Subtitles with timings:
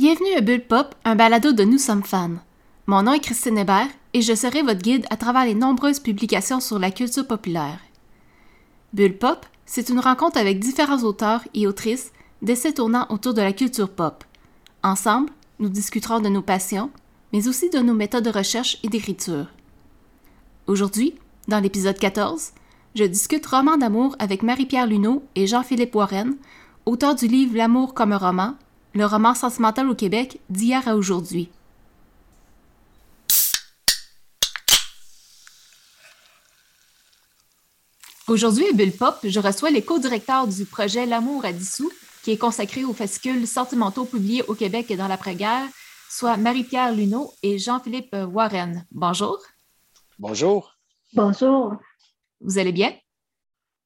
[0.00, 2.38] Bienvenue à Bulle Pop, un balado de Nous sommes fans.
[2.86, 6.60] Mon nom est Christine Hébert et je serai votre guide à travers les nombreuses publications
[6.60, 7.78] sur la culture populaire.
[8.94, 13.52] Bulle Pop, c'est une rencontre avec différents auteurs et autrices d'essais tournant autour de la
[13.52, 14.24] culture pop.
[14.82, 15.28] Ensemble,
[15.58, 16.90] nous discuterons de nos passions,
[17.34, 19.48] mais aussi de nos méthodes de recherche et d'écriture.
[20.66, 21.12] Aujourd'hui,
[21.46, 22.52] dans l'épisode 14,
[22.94, 26.36] je discute roman d'amour avec Marie-Pierre Luneau et Jean-Philippe Warren,
[26.86, 28.54] auteurs du livre L'amour comme un roman,
[28.94, 31.48] le roman sentimental au Québec d'hier à aujourd'hui.
[38.26, 41.90] Aujourd'hui, à Bulle Pop, je reçois les co-directeurs du projet L'amour à dissous,
[42.22, 45.66] qui est consacré aux fascicules sentimentaux publiés au Québec et dans l'après-guerre,
[46.08, 48.86] soit Marie-Pierre Luneau et Jean-Philippe Warren.
[48.92, 49.38] Bonjour.
[50.18, 50.76] Bonjour.
[51.12, 51.74] Bonjour.
[52.40, 52.96] Vous allez bien?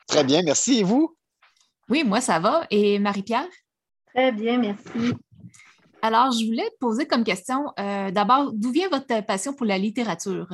[0.06, 0.80] Très bien, merci.
[0.80, 1.16] Et vous?
[1.88, 2.66] Oui, moi, ça va.
[2.70, 3.48] Et Marie-Pierre?
[4.14, 5.14] Très bien, merci.
[6.00, 9.78] Alors, je voulais te poser comme question, euh, d'abord, d'où vient votre passion pour la
[9.78, 10.48] littérature?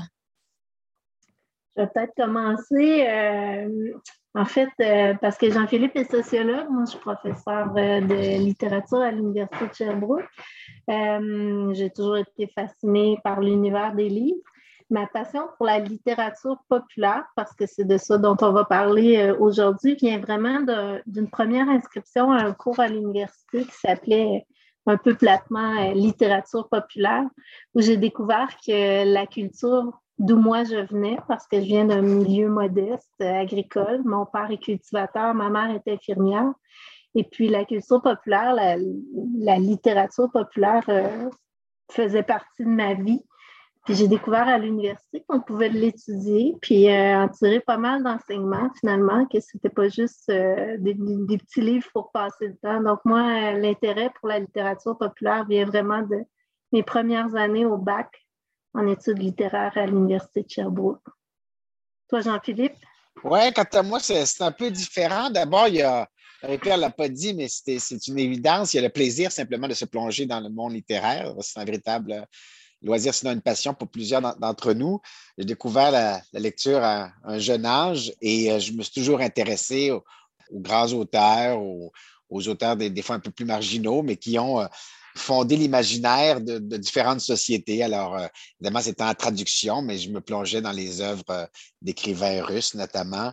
[1.77, 3.93] Je vais peut-être commencer, euh,
[4.35, 9.11] en fait, euh, parce que Jean-Philippe est sociologue, moi je suis professeur de littérature à
[9.11, 10.29] l'Université de Sherbrooke.
[11.75, 14.41] J'ai toujours été fascinée par l'univers des livres
[14.91, 19.19] ma passion pour la littérature populaire, parce que c'est de ça dont on va parler
[19.19, 20.61] euh, aujourd'hui, vient vraiment
[21.07, 24.47] d'une première inscription à un cours à l'université qui s'appelait
[24.87, 27.25] un peu platement euh, littérature populaire,
[27.75, 32.03] où j'ai découvert que la culture d'où moi je venais, parce que je viens d'un
[32.03, 34.03] milieu modeste, euh, agricole.
[34.05, 36.53] Mon père est cultivateur, ma mère est infirmière.
[37.15, 40.85] Et puis la culture populaire, la, littérature populaire
[41.91, 43.21] faisait partie de ma vie.
[43.93, 49.27] J'ai découvert à l'université qu'on pouvait l'étudier, puis euh, en tirer pas mal d'enseignements finalement,
[49.27, 52.81] que c'était pas juste euh, des, petits livres pour passer le temps.
[52.83, 56.19] Donc moi, euh, l'intérêt pour la littérature populaire vient vraiment de
[56.73, 58.09] mes premières années au bac
[58.75, 61.03] en études littéraires à l'université de Sherbrooke.
[62.09, 62.77] Toi, Jean-Philippe?
[63.25, 65.31] Oui, quant à moi, c'est un peu différent.
[65.31, 66.09] D'abord, il y a,
[66.61, 68.73] Pierre ne l'a pas dit, mais c'est une évidence.
[68.73, 71.35] Il y a le plaisir simplement de se plonger dans le monde littéraire.
[71.41, 72.25] C'est un véritable
[72.83, 75.01] loisir, sinon une passion pour plusieurs d'entre nous.
[75.39, 79.91] J'ai découvert la, lecture à un jeune âge et euh, je me suis toujours intéressé
[79.91, 80.05] aux,
[80.53, 84.67] grands auteurs, aux, auteurs des, fois un peu plus marginaux, mais qui ont euh,
[85.17, 87.83] fondé l'imaginaire de, différentes sociétés.
[87.83, 88.27] Alors, euh,
[88.61, 91.49] évidemment, c'était en traduction, mais je me plongeais dans les œuvres
[91.83, 93.33] d'écrivains russes notamment,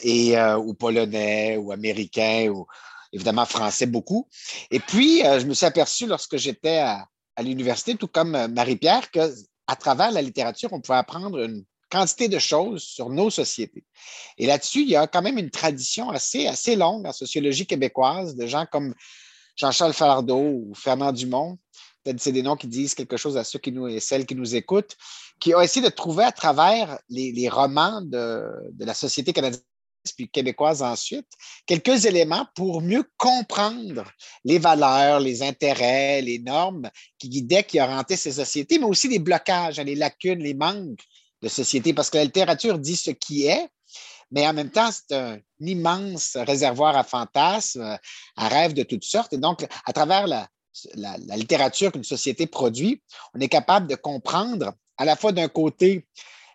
[0.00, 2.66] et, ou polonais, ou américains, ou
[3.12, 4.28] évidemment français beaucoup.
[4.70, 7.08] Et puis, je me suis aperçu lorsque j'étais à,
[7.38, 9.30] à l'université, tout comme euh, Marie-Pierre, qu'à
[9.78, 13.84] travers la littérature, on pouvait apprendre une quantité de choses sur nos sociétés.
[14.38, 18.34] Et là-dessus, il y a quand même une tradition assez, assez longue en sociologie québécoise
[18.34, 18.92] de gens comme
[19.54, 21.58] Jean-Charles Falardeau ou Fernand Dumont.
[22.02, 24.34] Peut-être c'est des noms qui disent quelque chose à ceux qui nous et celles qui
[24.34, 24.96] nous écoutent,
[25.38, 29.62] qui ont essayé de trouver à travers les, romans de, de la société canadienne
[30.16, 31.28] puis québécoise ensuite,
[31.66, 34.04] quelques éléments pour mieux comprendre
[34.44, 39.18] les valeurs, les intérêts, les normes qui guidaient, qui orientaient ces sociétés, mais aussi les
[39.18, 41.00] blocages, les lacunes, les manques
[41.42, 43.68] de société, parce que la littérature dit ce qui est,
[44.30, 47.98] mais en même temps, c'est un immense réservoir à fantasmes,
[48.36, 49.32] à rêves de toutes sortes.
[49.32, 50.48] Et donc, à travers la,
[50.94, 53.02] la littérature qu'une société produit,
[53.34, 56.06] on est capable de comprendre à la fois d'un côté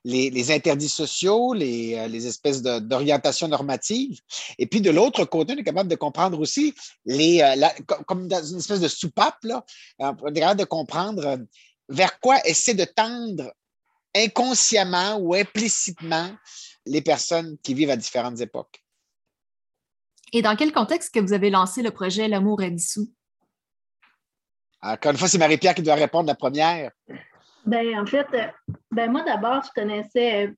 [0.04, 4.20] les, interdits sociaux, les, euh, espèces d'orientation normative.
[4.58, 6.74] Et puis de l'autre côté, on est capable de comprendre aussi,
[7.06, 9.64] les, euh, comme dans une espèce de soupape, là,
[10.02, 11.40] euh, on est capable de comprendre
[11.90, 13.54] vers quoi essaie de tendre
[14.16, 16.32] inconsciemment ou implicitement
[16.86, 18.84] les personnes qui vivent à différentes époques.
[20.34, 23.12] Et dans quel contexte que vous avez lancé le projet L'amour est dissous?
[24.82, 26.92] Encore une fois, c'est Marie-Pierre qui doit répondre la première.
[27.66, 28.48] Ben, en fait, euh,
[28.92, 30.54] ben moi d'abord, je connaissais,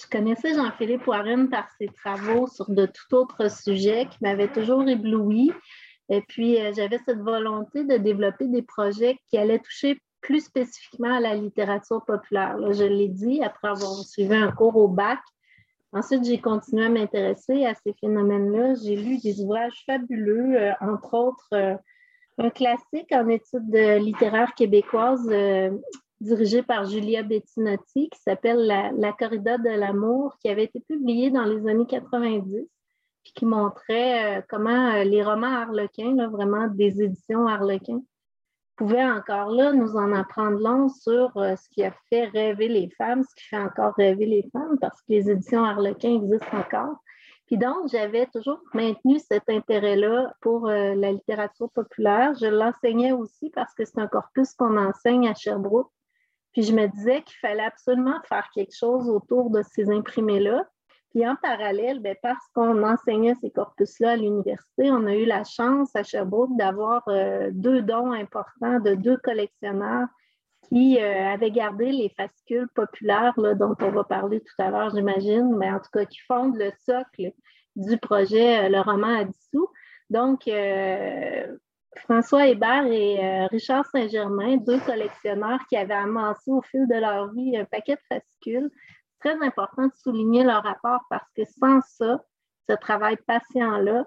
[0.00, 4.88] je connaissais Jean-Philippe Warren par ses travaux sur de tout autres sujets qui m'avaient toujours
[4.88, 5.52] ébloui.
[6.08, 11.16] Et puis, euh, j'avais cette volonté de développer des projets qui allaient toucher plus spécifiquement
[11.16, 12.56] à la littérature populaire.
[12.72, 15.20] je l'ai dit après avoir suivi un cours au bac.
[15.92, 18.74] Ensuite, j'ai continué à m'intéresser à ces phénomènes-là.
[18.82, 21.78] J'ai lu des ouvrages fabuleux, euh, entre autres
[22.40, 25.28] un classique en études littéraires québécoises
[26.20, 31.44] dirigée par Julia Bettinotti qui s'appelle la, corrida de l'amour, qui avait été publiée dans
[31.44, 32.66] les années 90,
[33.22, 38.02] puis qui montrait euh, comment euh, les romans harlequins, vraiment des éditions harlequins,
[38.76, 42.88] pouvaient encore là nous en apprendre long sur euh, ce qui a fait rêver les
[42.96, 46.96] femmes, ce qui fait encore rêver les femmes, parce que les éditions harlequins existent encore.
[47.46, 52.34] Puis donc, j'avais toujours maintenu cet intérêt-là pour la littérature populaire.
[52.38, 55.90] Je l'enseignais aussi parce que c'est un corpus qu'on enseigne à Sherbrooke.
[56.58, 60.66] Puis je me disais qu'il fallait absolument faire quelque chose autour de ces imprimés-là.
[61.10, 65.44] Puis en parallèle, bien, parce qu'on enseignait ces corpus-là à l'université, on a eu la
[65.44, 70.08] chance à Sherbrooke d'avoir euh, deux dons importants de deux collectionneurs
[70.68, 75.54] qui euh, avaient gardé les fascicules populaires dont on va parler tout à l'heure, j'imagine,
[75.56, 77.30] mais en tout cas qui fondent le socle
[77.76, 79.68] du projet euh, Le roman à dissous.
[80.10, 80.48] Donc,
[81.96, 87.56] François Hébert et Richard Saint-Germain, deux collectionneurs qui avaient amassé au fil de leur vie
[87.56, 88.70] un paquet de fascicules,
[89.20, 92.22] très important de souligner leur rapport parce que sans ça,
[92.68, 94.06] ce travail patient-là,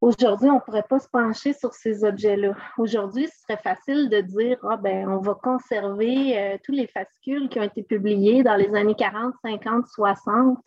[0.00, 2.54] aujourd'hui, on ne pourrait pas se pencher sur ces objets-là.
[2.78, 7.48] Aujourd'hui, ce serait facile de dire ah, ben, on va conserver euh, tous les fascicules
[7.48, 10.58] qui ont été publiés dans les années 40, 50, 60.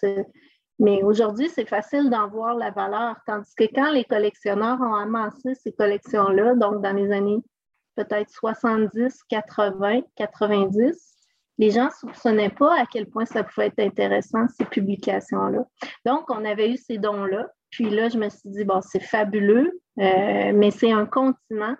[0.79, 3.15] Mais aujourd'hui, c'est facile d'en voir la valeur.
[3.27, 7.39] Tandis que quand les collectionneurs ont amassé ces collections-là, donc dans les années
[7.95, 11.13] peut-être 70, 80, 90,
[11.59, 15.65] les gens ne soupçonnaient pas à quel point ça pouvait être intéressant, ces publications-là.
[16.05, 17.47] Donc, on avait eu ces dons-là.
[17.69, 21.75] Puis là, je me suis dit, bon, c'est fabuleux, euh, mais c'est un continent.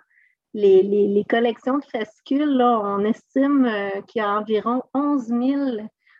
[0.52, 5.40] Les, collections de fascicules, là, on estime euh, qu'il y a environ 11 000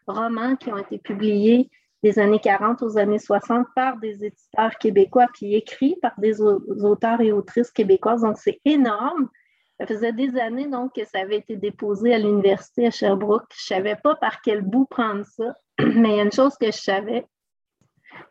[0.09, 1.71] romans qui ont été publiés
[2.05, 7.23] des années 40 aux années 60 par des éditeurs québécois, puis écrits par des auteurs
[7.23, 8.21] et autrices québécoises.
[8.21, 9.31] Donc, c'est énorme.
[9.81, 13.47] Ça faisait des années donc que ça avait été déposé à l'université à Sherbrooke.
[13.57, 16.57] Je ne savais pas par quel bout prendre ça, mais il y a une chose
[16.61, 17.25] que je savais,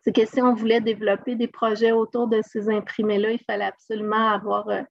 [0.03, 4.29] c'est que si on voulait développer des projets autour de ces imprimés-là, il fallait absolument
[4.29, 4.83] avoir euh,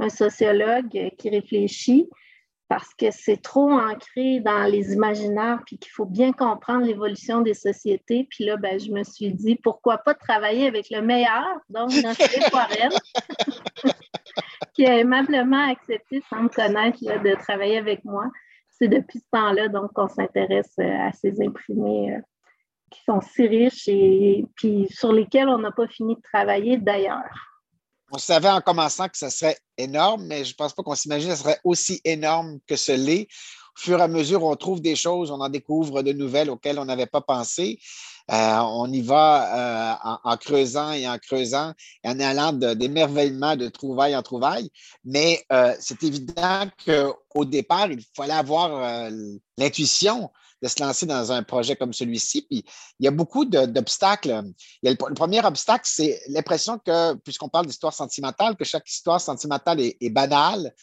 [0.00, 2.08] un sociologue qui réfléchit
[2.68, 7.54] parce que c'est trop ancré dans les imaginaires, puis qu'il faut bien comprendre l'évolution des
[7.54, 8.26] sociétés.
[8.30, 12.48] Puis là, ben, je me suis dit, pourquoi pas travailler avec le meilleur, donc Jean-Philippe
[12.50, 12.90] Poirel,
[14.74, 18.24] qui a aimablement accepté, sans me connaître, de travailler avec moi.
[18.70, 22.20] C'est depuis ce temps-là donc qu'on s'intéresse euh, à ces imprimés euh,
[22.90, 27.53] qui sont si riches et puis sur lesquels on n'a pas fini de travailler d'ailleurs.
[28.14, 31.30] On savait en commençant que ça serait énorme, mais je ne pense pas qu'on s'imagine
[31.30, 33.26] que ce serait aussi énorme que ce l'est.
[33.76, 36.78] Au fur et à mesure, on trouve des choses, on en découvre de nouvelles auxquelles
[36.78, 37.80] on n'avait pas pensé.
[38.30, 41.72] Euh, on y va euh, en, creusant et en creusant
[42.04, 44.70] et en allant d'émerveillement de, trouvaille en trouvaille.
[45.04, 49.10] Mais euh, c'est évident qu'au départ, il fallait avoir
[49.58, 50.30] l'intuition
[50.64, 52.42] de se lancer dans un projet comme celui-ci.
[52.42, 52.64] Puis
[52.98, 54.42] il y a beaucoup d'obstacles.
[54.82, 60.10] Le, premier obstacle, c'est l'impression que, puisqu'on parle d'histoire sentimentale, que chaque histoire sentimentale est,
[60.10, 60.74] banale.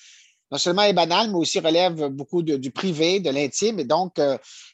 [0.52, 4.20] Non seulement est banale, mais aussi relève beaucoup du privé, de l'intime, et donc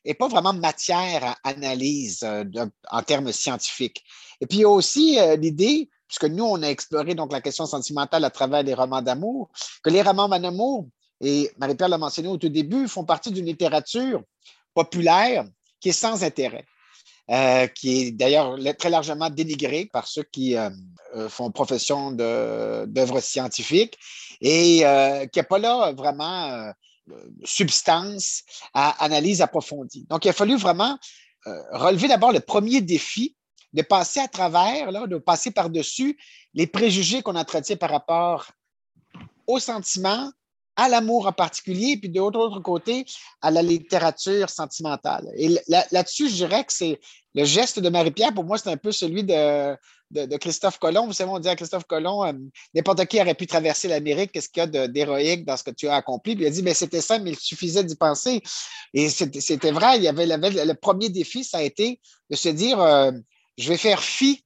[0.04, 2.44] n'est pas vraiment matière à analyse euh,
[2.92, 4.04] en termes scientifiques.
[4.42, 7.42] Et puis il y a aussi euh, l'idée, puisque nous, on a exploré donc la
[7.42, 9.50] question sentimentale à travers les romans d'amour,
[9.84, 10.88] que les romans d'amour,
[11.22, 14.22] et Marie-Pierre l'a mentionné au tout début, font partie d'une littérature
[14.80, 15.46] populaire
[15.80, 16.66] qui est sans intérêt.
[17.30, 20.70] Euh, qui est d'ailleurs très largement dénigré par ceux qui euh,
[21.14, 23.98] euh, font profession d'œuvres scientifiques
[24.40, 24.78] et
[25.32, 26.72] qui n'a pas là vraiment
[27.44, 28.44] substance
[28.74, 30.06] à analyse approfondie.
[30.10, 30.98] Donc, il a fallu vraiment
[31.72, 33.36] relever d'abord le premier défi
[33.74, 36.18] de passer à travers, de passer par-dessus
[36.54, 38.52] les préjugés qu'on entretient par rapport
[39.48, 40.32] aux sentiments,
[40.78, 43.06] à l'amour en particulier, puis de l'autre côté,
[43.42, 45.28] à la littérature sentimentale.
[45.36, 45.50] Et
[45.92, 47.00] là-dessus, je dirais que c'est
[47.34, 49.76] le geste de Marie-Pierre, pour moi, c'est un peu celui de,
[50.12, 51.08] de, Christophe Colomb.
[51.08, 52.34] Vous savez, on dit à Christophe Colomb, euh,
[52.76, 55.88] n'importe qui aurait pu traverser l'Amérique, qu'est-ce qu'il y a d'héroïque dans ce que tu
[55.88, 56.36] as accompli?
[56.36, 58.42] Puis il a dit, mais c'était ça, mais il suffisait d'y penser.
[58.94, 62.00] Et c'était vrai, il y avait, le premier défi, ça a été
[62.30, 63.12] de se dire, euh,
[63.58, 64.44] je vais faire fi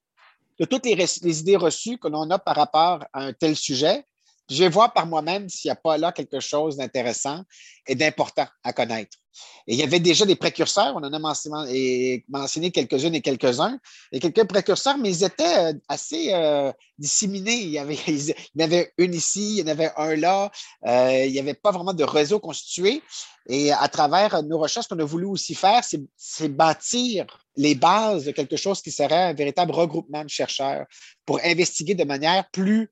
[0.59, 4.05] de toutes les idées reçues que l'on a par rapport à un tel sujet
[4.51, 7.43] je vais voir par moi-même s'il n'y a pas là quelque chose d'intéressant
[7.87, 9.17] et d'important à connaître.
[9.65, 13.79] Et il y avait déjà des précurseurs, on en a mentionné, quelques-unes et quelques-uns,
[14.11, 17.61] et quelques précurseurs, mais ils étaient euh, assez euh, disséminés.
[17.61, 20.51] Il y, avait, il y en avait une ici, il y en avait un là,
[20.85, 23.01] euh, il n'y avait pas vraiment de réseau constitué.
[23.47, 25.81] Et à travers nos recherches, ce qu'on a voulu aussi faire,
[26.17, 30.85] c'est bâtir les bases de quelque chose qui serait un véritable regroupement de chercheurs
[31.25, 32.91] pour investiguer de manière plus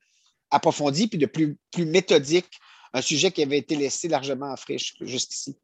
[0.52, 2.50] approfondi puis de plus, plus méthodique,
[2.94, 5.58] un sujet qui avait été laissé largement en friche jusqu'ici.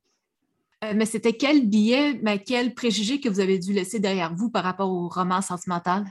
[0.83, 4.49] Euh, mais c'était quel billet, mais quel préjugé que vous avez dû laisser derrière vous
[4.49, 6.05] par rapport au roman sentimental?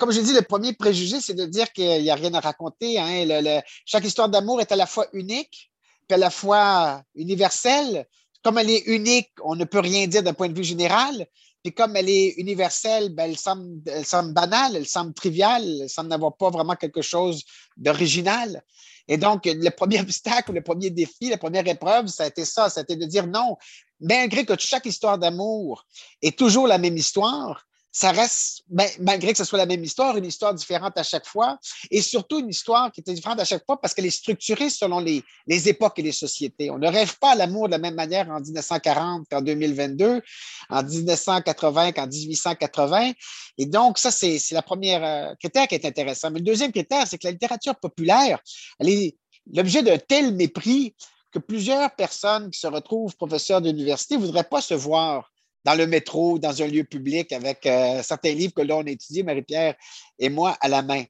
[0.00, 2.98] Comme je dis, le premier préjugé, c'est de dire qu'il n'y a rien à raconter.
[2.98, 3.62] Hein.
[3.86, 5.70] chaque histoire d'amour est à la fois unique,
[6.06, 8.06] puis à la fois universelle.
[8.42, 11.26] Comme elle est unique, on ne peut rien dire d'un point de vue général.
[11.62, 16.36] Puis comme elle est universelle, ben, elle, semble, banale, elle semble triviale, elle semble n'avoir
[16.36, 17.42] pas vraiment quelque chose
[17.76, 18.62] d'original.
[19.08, 22.68] Et donc, le premier obstacle, le premier défi, la première épreuve, ça a été ça,
[22.76, 23.56] été de dire non,
[24.00, 25.84] malgré que chaque histoire d'amour
[26.22, 27.67] est toujours la même histoire,
[27.98, 31.26] ça reste, ben, malgré que ce soit la même histoire, une histoire différente à chaque
[31.26, 31.58] fois,
[31.90, 35.00] et surtout une histoire qui est différente à chaque fois parce qu'elle est structurée selon
[35.00, 36.70] les, époques et les sociétés.
[36.70, 40.22] On ne rêve pas l'amour de la même manière en 1940 qu'en 2022,
[40.70, 43.14] en 1980 qu'en 1880.
[43.58, 46.30] Et donc, ça, c'est la première euh, critère qui est intéressant.
[46.30, 48.38] Mais le deuxième critère, c'est que la littérature populaire,
[48.78, 49.16] elle est
[49.52, 50.94] l'objet d'un tel mépris
[51.32, 55.32] que plusieurs personnes qui se retrouvent professeurs d'université ne voudraient pas se voir
[55.64, 59.74] dans le métro, dans un lieu public, avec euh, certains livres que l'on étudie, Marie-Pierre
[60.18, 61.04] et moi, à la main.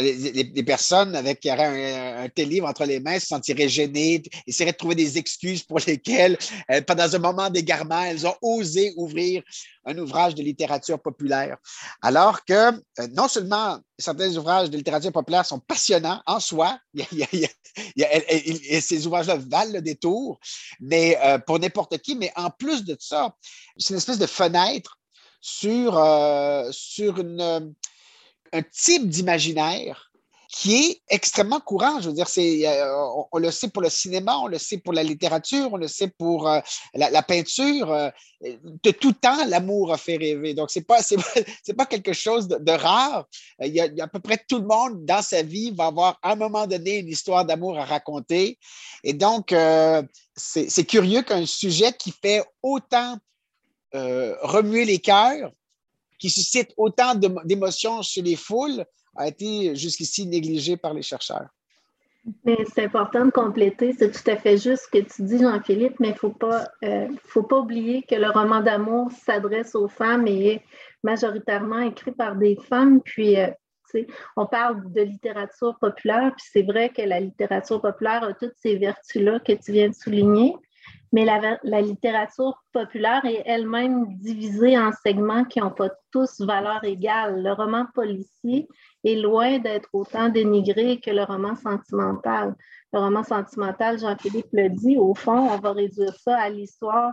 [0.00, 4.72] Les, personnes avec qui auraient un, tel livre entre les mains se sentiraient gênées, essaieraient
[4.72, 6.38] de trouver des excuses pour lesquelles,
[6.70, 9.42] euh, pendant un moment d'égarement, elles ont osé ouvrir
[9.84, 11.56] un ouvrage de littérature populaire.
[12.02, 16.78] Alors que euh, non seulement certains ouvrages de littérature populaire sont passionnants en soi,
[18.80, 20.38] ces ouvrages-là valent le détour,
[20.80, 23.34] mais euh, pour n'importe qui, mais en plus de ça,
[23.76, 24.98] c'est une espèce de fenêtre
[25.40, 27.74] sur, euh, sur une,
[28.52, 30.08] un type d'imaginaire
[30.48, 32.00] qui est extrêmement courant.
[32.00, 35.02] Je veux dire, euh, on, le sait pour le cinéma, on le sait pour la
[35.02, 36.60] littérature, on le sait pour euh,
[36.94, 37.92] la, peinture.
[37.92, 38.08] Euh,
[38.40, 40.54] de tout temps, l'amour a fait rêver.
[40.54, 41.02] Donc, c'est pas,
[41.62, 43.26] c'est, pas quelque chose de, rare.
[43.62, 46.32] Il y, a, à peu près tout le monde dans sa vie va avoir à
[46.32, 48.58] un moment donné une histoire d'amour à raconter.
[49.04, 49.54] Et donc,
[50.34, 53.18] c'est, c'est curieux qu'un sujet qui fait autant
[53.92, 55.50] remuer les cœurs,
[56.18, 58.84] qui suscite autant d'émotions chez les foules,
[59.16, 61.48] a été jusqu'ici négligé par les chercheurs.
[62.44, 65.98] Mais c'est important de compléter, c'est tout à fait juste ce que tu dis, Jean-Philippe,
[65.98, 69.88] mais il ne faut, pas, euh, faut pas oublier que le roman d'amour s'adresse aux
[69.88, 70.62] femmes et est
[71.02, 73.00] majoritairement écrit par des femmes.
[73.02, 73.48] Puis, euh,
[74.36, 78.76] on parle de littérature populaire, puis c'est vrai que la littérature populaire a toutes ces
[78.76, 80.54] vertus-là que tu viens de souligner,
[81.12, 87.42] mais la, littérature populaire est elle-même divisée en segments qui n'ont pas tous valeur égale.
[87.42, 88.68] Le roman policier
[89.04, 92.54] est loin d'être autant dénigré que le roman sentimental.
[92.92, 97.12] Le roman sentimental, Jean-Philippe le dit, au fond, on va réduire ça à l'histoire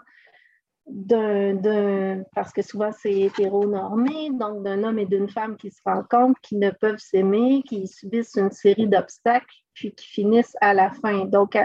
[0.88, 6.40] d'un, parce que souvent c'est hétéronormé, donc d'un homme et d'une femme qui se rencontrent,
[6.42, 11.26] qui ne peuvent s'aimer, qui subissent une série d'obstacles, puis qui finissent à la fin,
[11.26, 11.58] donc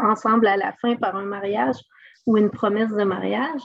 [0.00, 1.76] ensemble à la fin par un mariage
[2.26, 3.60] ou une promesse de mariage.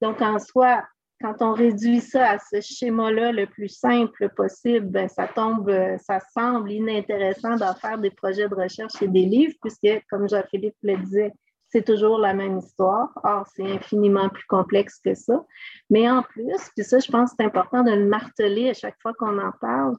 [0.00, 0.82] Donc en soi,
[1.22, 5.96] quand on réduit ça à ce schéma-là le plus simple possible, ben, ça tombe, euh,
[5.98, 10.76] ça semble inintéressant d'en faire des projets de recherche et des livres, puisque, comme Jean-Philippe
[10.82, 11.32] le disait,
[11.72, 13.08] c'est toujours la même histoire.
[13.24, 15.42] Or, c'est infiniment plus complexe que ça.
[15.88, 19.00] Mais en plus, puis ça, je pense que c'est important de le marteler à chaque
[19.00, 19.96] fois qu'on en parle,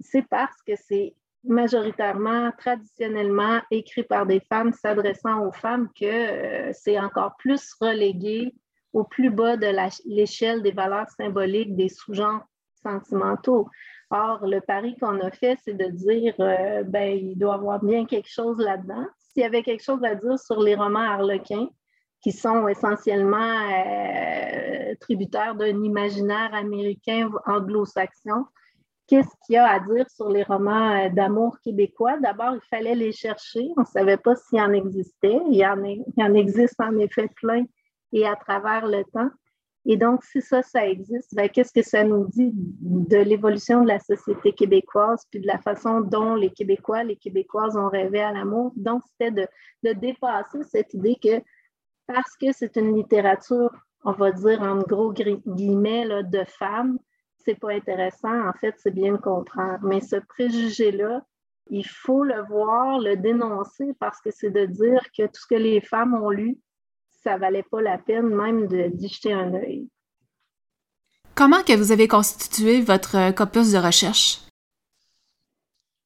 [0.00, 1.14] c'est parce que c'est
[1.44, 8.54] majoritairement, traditionnellement écrit par des femmes s'adressant aux femmes que euh, c'est encore plus relégué
[8.92, 9.66] au plus bas de
[10.06, 12.44] l'échelle des valeurs symboliques des sous-genres
[12.82, 13.68] sentimentaux.
[14.10, 17.82] Or, le pari qu'on a fait, c'est de dire, euh, ben, il doit y avoir
[17.82, 19.06] bien quelque chose là-dedans.
[19.32, 21.68] S'il y avait quelque chose à dire sur les romans harlequins,
[22.22, 28.44] qui sont essentiellement euh, tributaires d'un imaginaire américain anglo-saxon,
[29.08, 32.18] qu'est-ce qu'il y a à dire sur les romans euh, d'amour québécois?
[32.18, 33.68] D'abord, il fallait les chercher.
[33.76, 35.38] On ne savait pas s'il en existait.
[35.48, 37.64] Il y en, il en existe en effet plein
[38.12, 39.30] et à travers le temps.
[39.84, 43.88] Et donc, si ça, ça existe, ben, qu'est-ce que ça nous dit de l'évolution de
[43.88, 48.32] la société québécoise, puis de la façon dont les Québécois, les Québécoises ont rêvé à
[48.32, 48.72] l'amour?
[48.76, 49.46] Donc, c'était de,
[49.82, 51.42] de, dépasser cette idée que
[52.06, 53.70] parce que c'est une littérature,
[54.04, 56.98] on va dire en gros guillemets, de femmes,
[57.38, 58.48] c'est pas intéressant.
[58.48, 59.80] En fait, c'est bien le contraire.
[59.82, 61.24] Mais ce préjugé-là,
[61.70, 65.54] il faut le voir, le dénoncer parce que c'est de dire que tout ce que
[65.60, 66.58] les femmes ont lu,
[67.22, 69.88] ça valait pas la peine même d'y jeter un œil.
[71.34, 74.40] Comment que vous avez constitué votre euh, corpus de recherche?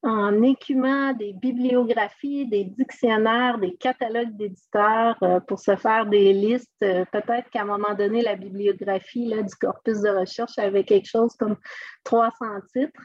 [0.03, 6.71] En écumant des bibliographies, des dictionnaires, des catalogues d'éditeurs euh, pour se faire des listes.
[6.85, 11.09] Euh, peut-être qu'à un moment donné, la bibliographie là, du corpus de recherche avait quelque
[11.09, 11.57] chose comme
[12.05, 12.31] 300
[12.73, 13.03] titres.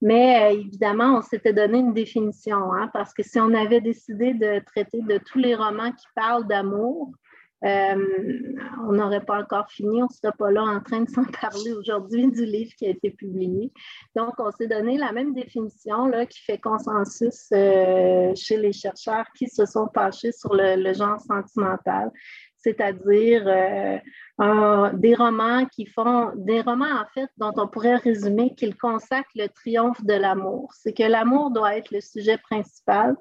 [0.00, 4.64] Mais évidemment, on s'était donné une définition, hein, parce que si on avait décidé de
[4.64, 7.12] traiter de tous les romans qui parlent d'amour,
[7.62, 11.72] on n'aurait pas encore fini, on ne serait pas là en train de s'en parler
[11.72, 13.72] aujourd'hui du livre qui a été publié.
[14.14, 19.26] Donc, on s'est donné la même définition là, qui fait consensus euh, chez les chercheurs
[19.36, 22.10] qui se sont penchés sur le, genre sentimental.
[22.56, 28.76] c'est-à-dire euh, des romans qui font, des romans en fait dont on pourrait résumer qu'ils
[28.76, 30.72] consacrent le triomphe de l'amour.
[30.74, 33.16] C'est que l'amour doit être le sujet principal,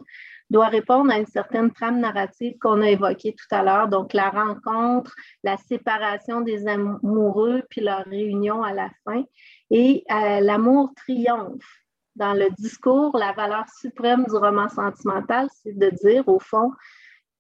[0.50, 4.30] doit répondre à une certaine trame narrative qu'on a évoquée tout à l'heure, donc la
[4.30, 5.14] rencontre,
[5.44, 9.24] la séparation des amoureux, puis leur réunion à la fin.
[9.70, 11.84] Et euh, l'amour triomphe.
[12.16, 16.72] Dans le discours, la valeur suprême du roman sentimental, c'est de dire, au fond,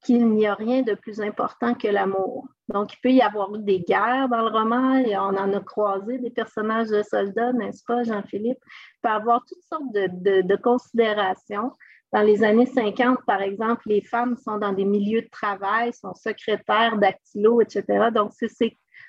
[0.04, 2.48] qu'il n'y a rien de plus important que l'amour.
[2.70, 5.60] Donc, il peut y avoir eu des guerres dans le roman, et on en a
[5.62, 8.60] croisé des personnages de soldats, n'est-ce pas, Jean-Philippe?
[8.64, 11.72] Il peut y avoir toutes sortes de, de, considérations.
[12.14, 16.14] Dans les années 50, par exemple, les femmes sont dans des milieux de travail, sont
[16.14, 17.84] secrétaires, dactylo, etc.
[18.14, 18.32] Donc,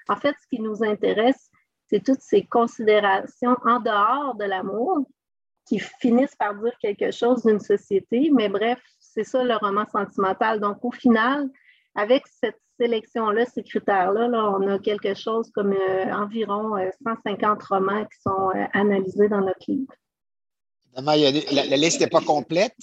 [0.09, 1.51] en fait ce qui nous intéresse,
[1.87, 5.07] c'est toutes ces considérations en dehors de l'amour
[5.67, 8.31] qui finissent par dire quelque chose d'une société.
[8.35, 10.61] Mais bref, c'est ça le roman sentimental.
[10.61, 11.49] Donc, au final,
[11.95, 18.05] avec cette sélection-là, ces critères-là, on a quelque chose comme euh, environ 150 euh, romans
[18.05, 19.93] qui sont euh, analysés dans notre livre.
[20.97, 22.77] La, liste n'est pas complète.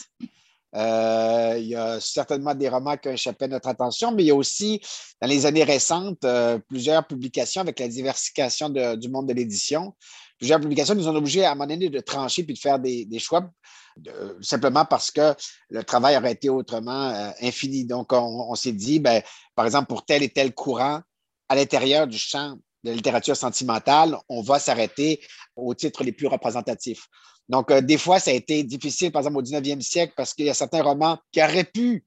[0.74, 4.32] il y a certainement des romans qui ont échappé à notre attention, mais il y
[4.32, 4.82] a aussi,
[5.22, 6.26] dans les années récentes,
[6.68, 9.96] plusieurs publications avec la diversification du monde de l'édition.
[10.38, 13.06] Plusieurs publications nous ont obligés à un moment donné de trancher puis de faire des,
[13.06, 13.50] des choix
[14.42, 15.34] simplement parce que
[15.70, 17.86] le travail aurait été autrement euh, infini.
[17.86, 19.22] Donc, on, s'est dit, ben,
[19.56, 21.02] par exemple, pour tel et tel courant,
[21.48, 25.22] à l'intérieur du champ de la littérature sentimentale, on va s'arrêter
[25.56, 27.08] aux titres les plus représentatifs.
[27.50, 30.46] Donc, euh, des fois, ça a été difficile, par exemple, au 19e siècle, parce qu'il
[30.46, 32.04] y a certains romans qui auraient pu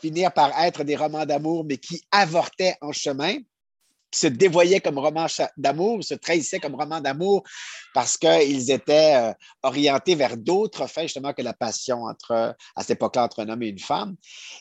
[0.00, 3.36] finir par être des romans d'amour, mais qui avortaient en chemin
[4.10, 7.44] qui se dévoyaient comme romans d'amour, se trahissaient comme romans d'amour
[7.94, 9.32] parce qu'ils étaient euh,
[9.62, 13.62] orientés vers d'autres faits, justement, que la passion entre, à cette époque-là entre un homme
[13.62, 14.16] et une femme.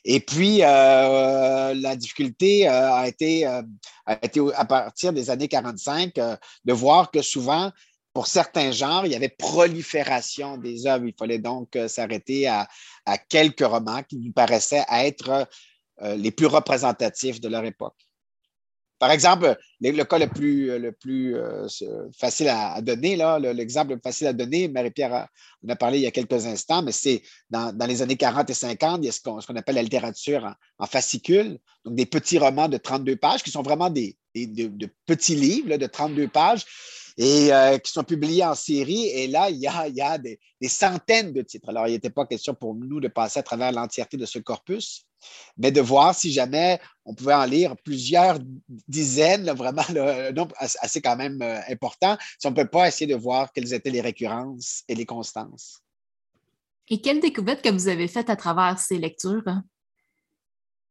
[0.05, 7.23] Et puis, euh, la difficulté a été, à partir des années 45, de voir que
[7.23, 7.71] souvent,
[8.19, 11.05] pour certains genres, il y avait prolifération des œuvres.
[11.05, 12.67] Il fallait donc s'arrêter à,
[13.29, 15.47] quelques romans qui nous paraissaient être
[16.01, 17.95] les plus représentatifs de leur époque.
[18.97, 23.17] Par exemple, le, cas le plus, le euh, facile à, donner,
[23.53, 25.29] l'exemple facile à donner, Marie-Pierre
[25.65, 28.53] en a parlé il y a quelques instants, mais c'est dans, les années 40 et
[28.53, 32.67] 50, il y a ce qu'on, appelle la littérature en, fascicule, donc des petits romans
[32.67, 36.65] de 32 pages qui sont vraiment des, de, petits livres de 32 pages
[37.21, 39.07] et euh, qui sont publiés en série.
[39.07, 41.67] Et là, il y a, des, centaines de titres.
[41.67, 45.05] Alors, il n'était pas question pour nous de passer à travers l'entièreté de ce corpus,
[45.57, 48.39] mais de voir si jamais on pouvait en lire plusieurs
[48.87, 53.13] dizaines, vraiment un nombre assez quand même euh, important, si on ne peut pas essayer
[53.13, 55.81] de voir quelles étaient les récurrences et les constances.
[56.87, 59.43] Et quelle découverte que vous avez faite à travers ces lectures?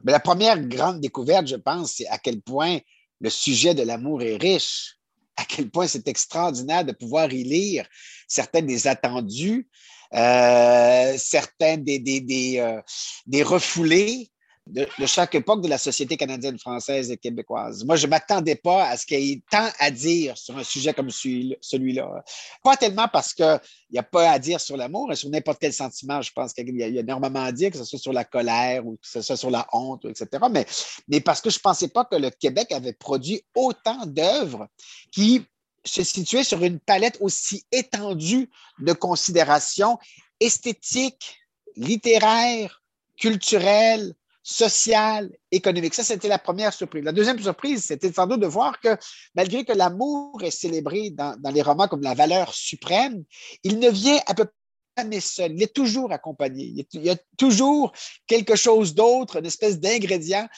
[0.05, 2.81] Ben, la première grande découverte, je pense, c'est à quel point
[3.21, 4.98] le sujet de l'amour est riche,
[5.39, 7.87] à quel point c'est extraordinaire de pouvoir y lire
[8.27, 9.69] certains des attendus,
[10.13, 12.81] euh, certains des, des, des, euh,
[13.27, 14.31] des refoulés
[14.69, 17.85] de, chaque époque de la société canadienne, française et québécoise.
[17.85, 20.65] Moi, je ne m'attendais pas à ce qu'il y ait tant à dire sur un
[20.65, 22.23] sujet comme celui-là.
[22.63, 25.73] Pas tellement parce qu'il n'y a pas à dire sur l'amour, mais sur n'importe quel
[25.73, 26.21] sentiment.
[26.21, 28.97] Je pense qu'il y, a énormément à dire, que ce soit sur la colère ou
[28.97, 30.29] que ce soit sur la honte, etc.
[30.51, 30.67] Mais,
[31.09, 34.69] mais parce que je ne pensais pas que le Québec avait produit autant d'œuvres
[35.11, 35.43] qui
[35.85, 38.51] se situaient sur une palette aussi étendue
[38.81, 39.99] de considérations
[40.41, 41.39] esthétiques,
[41.77, 42.83] littéraires,
[43.19, 44.15] culturelles,
[44.51, 45.93] social, économique.
[45.93, 47.05] Ça, c'était la première surprise.
[47.05, 48.97] La deuxième surprise, c'était sans doute de voir que
[49.35, 53.25] malgré que l'amour est célébré dans, les romans comme la valeur suprême,
[53.63, 54.55] il ne vient à peu près
[54.97, 55.53] jamais seul.
[55.53, 56.87] Il est toujours accompagné.
[56.95, 57.93] Il y a toujours
[58.27, 60.49] quelque chose d'autre, une espèce d'ingrédient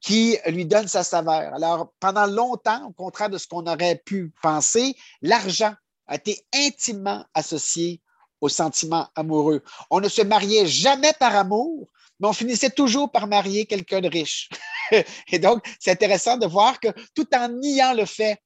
[0.00, 1.54] qui lui donne sa saveur.
[1.54, 5.72] Alors, pendant longtemps, au contraire de ce qu'on aurait pu penser, l'argent
[6.08, 8.00] a été intimement associé
[8.40, 9.62] au sentiment amoureux.
[9.88, 11.88] On ne se mariait jamais par amour,
[12.20, 14.48] mais on finissait toujours par marier quelqu'un de riche.
[15.32, 18.38] Et donc, c'est intéressant de voir que tout en niant le fait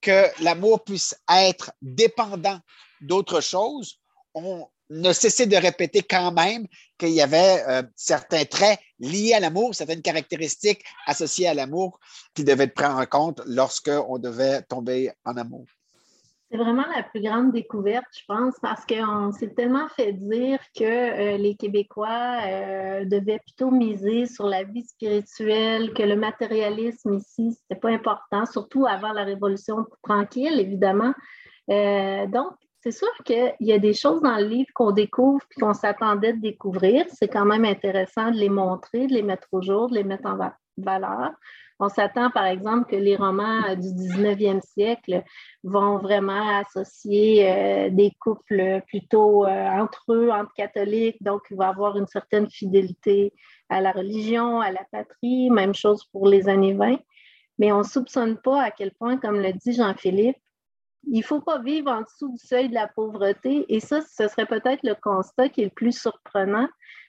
[0.00, 2.60] que l'amour puisse être dépendant
[3.00, 3.98] d'autre chose,
[4.34, 6.66] on ne cessait de répéter quand même
[6.98, 11.98] qu'il y avait euh, certains traits liés à l'amour, certaines caractéristiques associées à l'amour
[12.34, 15.64] qui devaient être prises en compte lorsqu'on devait tomber en amour.
[16.50, 20.84] C'est vraiment la plus grande découverte, je pense, parce qu'on s'est tellement fait dire que
[20.84, 27.52] euh, les Québécois euh, devaient plutôt miser sur la vie spirituelle, que le matérialisme ici,
[27.52, 31.14] c'était pas important, surtout avant la Révolution tranquille, évidemment.
[31.70, 32.52] Euh, donc,
[32.82, 36.34] c'est sûr qu'il y a des choses dans le livre qu'on découvre et qu'on s'attendait
[36.34, 37.06] de découvrir.
[37.08, 40.28] C'est quand même intéressant de les montrer, de les mettre au jour, de les mettre
[40.28, 40.36] en
[40.76, 41.30] valeur.
[41.80, 45.24] On s'attend, par exemple, que les romans euh, du 19e siècle
[45.64, 51.68] vont vraiment associer euh, des couples plutôt euh, entre eux, entre catholiques, donc il va
[51.68, 53.32] avoir une certaine fidélité
[53.68, 56.98] à la religion, à la patrie, même chose pour les années 20.
[57.58, 60.36] Mais on ne soupçonne pas à quel point, comme le dit Jean-Philippe,
[61.06, 63.64] il ne faut pas vivre en dessous du seuil de la pauvreté.
[63.68, 66.68] Et ça, ce serait peut-être le constat qui est le plus surprenant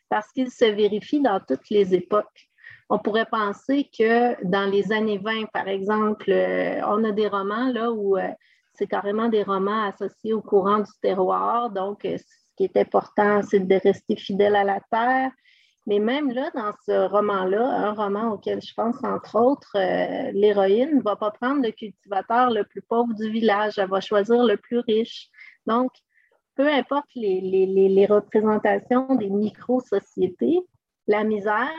[0.09, 2.49] parce qu'il se vérifie dans toutes les époques.
[2.89, 7.71] On pourrait penser que dans les années 20, par exemple, euh, on a des romans
[7.71, 8.29] là où euh,
[8.73, 11.71] c'est carrément des romans associés au courant du terroir.
[11.71, 15.31] Donc, euh, ce qui est important, c'est de rester fidèle à la terre.
[15.87, 19.77] Mais même là, dans ce roman-là, un roman auquel je pense, entre autres,
[20.33, 24.43] l'héroïne ne va pas prendre le cultivateur le plus pauvre du village, elle va choisir
[24.43, 25.29] le plus riche.
[25.67, 25.91] Donc,
[26.55, 30.59] peu importe les, les représentations des micro-sociétés,
[31.05, 31.69] la misère,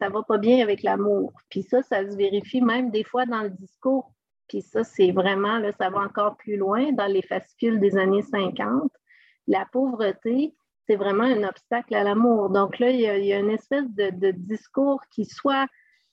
[0.00, 1.32] ça va pas bien avec l'amour.
[1.48, 4.12] Puis ça, ça se vérifie même des fois dans le discours.
[4.48, 8.22] Puis ça, c'est vraiment, là, ça va encore plus loin dans les fascicules des années
[8.22, 8.90] 50.
[9.46, 10.54] La pauvreté,
[10.86, 12.50] c'est vraiment un obstacle à l'amour.
[12.50, 15.66] Donc là, il y, a, une espèce de, discours qui soit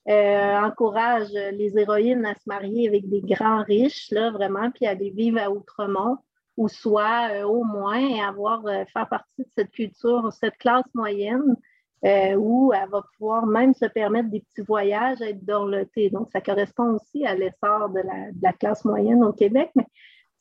[0.08, 4.90] euh, encourage les héroïnes à se marier avec des grands riches, là, vraiment, puis à
[4.90, 6.18] aller vivre à Outremont,
[6.56, 11.56] ou soit euh, au moins avoir, euh, faire partie de cette culture, cette classe moyenne
[12.04, 16.10] euh, où elle va pouvoir même se permettre des petits voyages, être dorlotée.
[16.10, 18.00] Donc, ça correspond aussi à l'essor de
[18.42, 19.70] la, classe moyenne au Québec.
[19.76, 19.86] Mais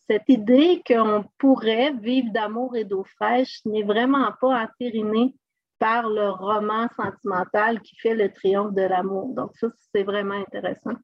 [0.10, 5.36] cette idée qu'on pourrait vivre d'amour et d'eau fraîche n'est vraiment pas entérinée
[5.78, 9.34] par le roman sentimental qui fait le triomphe de l'amour.
[9.36, 10.96] Donc, ça, c'est vraiment intéressant.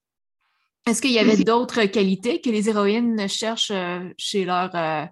[0.87, 5.05] Est-ce qu'il y avait d'autres qualités que les héroïnes cherchent euh, chez leur, euh,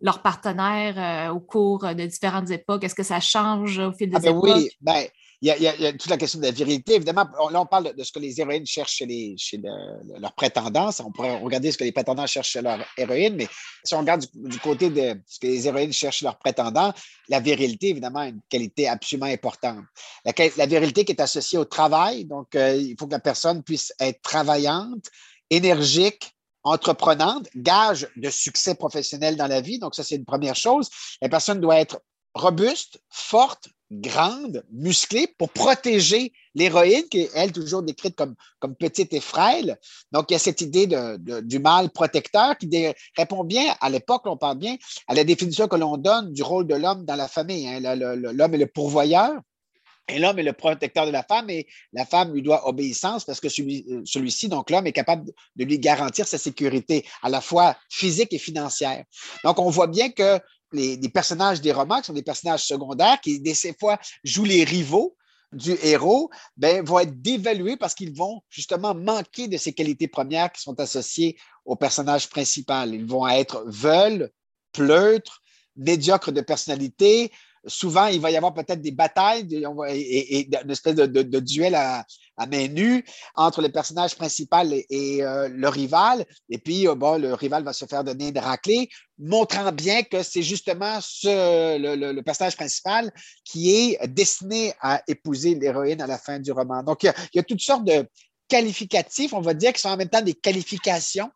[0.00, 2.84] leurs partenaires euh, au cours de différentes époques?
[2.84, 4.50] Est-ce que ça change au fil des ah ben époques?
[4.56, 5.04] Oui, ben,
[5.42, 6.96] il y, a, toute la question de la virilité.
[6.96, 9.58] Évidemment, là, on parle de ce que les héroïnes cherchent chez, les, chez
[10.18, 10.90] leurs prétendants.
[11.02, 13.48] On pourrait regarder ce que les prétendants cherchent chez leurs héroïnes, mais
[13.82, 16.92] si on regarde du, côté de ce que les héroïnes cherchent chez leurs prétendants,
[17.30, 19.84] la virilité, évidemment, est une qualité absolument importante.
[20.26, 23.62] La, la virilité qui est associée au travail, donc euh, il faut que la personne
[23.62, 25.06] puisse être travaillante,
[25.48, 29.78] énergique, entreprenante, gage de succès professionnel dans la vie.
[29.78, 30.88] Donc, ça, c'est une première chose.
[31.22, 32.00] La personne doit être
[32.34, 39.12] robuste, forte, grande, musclée pour protéger l'héroïne, qui est, elle, toujours décrite comme, comme petite
[39.12, 39.78] et frêle.
[40.12, 42.68] Donc, il y a cette idée de, du mâle protecteur qui
[43.16, 44.76] répond bien, à l'époque, on parle bien,
[45.08, 47.66] à la définition que l'on donne du rôle de l'homme dans la famille.
[47.66, 47.80] Hein.
[47.80, 49.40] L'homme est le pourvoyeur,
[50.18, 53.48] l'homme est le protecteur de la femme et la femme lui doit obéissance parce que
[53.48, 58.32] euh, celui-ci, donc l'homme, est capable de lui garantir sa sécurité à la fois physique
[58.32, 59.04] et financière.
[59.44, 60.40] Donc, on voit bien que
[60.72, 65.16] les, personnages des romans, qui sont des personnages secondaires, qui des fois jouent les rivaux
[65.52, 70.52] du héros, ben, vont être dévalués parce qu'ils vont justement manquer de ces qualités premières
[70.52, 72.94] qui sont associées au personnage principal.
[72.94, 74.30] Ils vont être veules,
[74.72, 75.42] pleutres,
[75.76, 77.32] médiocres de personnalité,
[77.66, 79.46] souvent, il va y avoir peut-être des batailles
[79.88, 82.04] et, une espèce de, duel à,
[82.50, 86.24] main nue entre le personnage principal et, euh, le rival.
[86.48, 90.42] Et puis, euh, le rival va se faire donner des raclées, montrant bien que c'est
[90.42, 93.12] justement le, personnage principal
[93.44, 96.82] qui est destiné à épouser l'héroïne à la fin du roman.
[96.82, 98.06] Donc, il y, a, toutes sortes de
[98.48, 101.30] qualificatifs, on va dire, qui sont en même temps des qualifications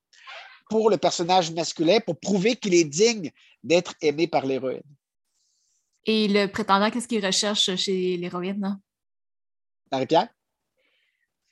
[0.70, 3.30] pour le personnage masculin pour prouver qu'il est digne
[3.62, 4.82] d'être aimé par l'héroïne.
[6.06, 8.78] Et le prétendant, qu'est-ce qu'il recherche chez l'héroïne?
[9.90, 10.28] Marie-Pierre?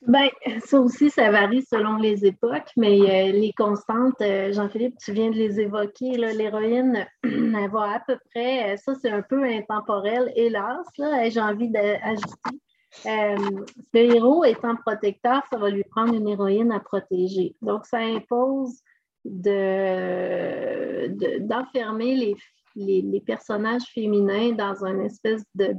[0.04, 0.28] Bien,
[0.64, 5.30] ça aussi, ça varie selon les époques, mais euh, les constantes, euh, Jean-Philippe, tu viens
[5.30, 6.16] de les évoquer.
[6.16, 11.70] L'héroïne, elle va à peu près, euh, ça c'est un peu intemporel, hélas, j'ai envie
[11.70, 12.58] d'ajouter.
[13.04, 17.54] le héros étant protecteur, ça va lui prendre une héroïne à protéger.
[17.62, 18.82] Donc, ça impose
[19.24, 22.36] d'enfermer de, d'enfermer les
[22.76, 25.74] les, personnages féminins dans un espèce de,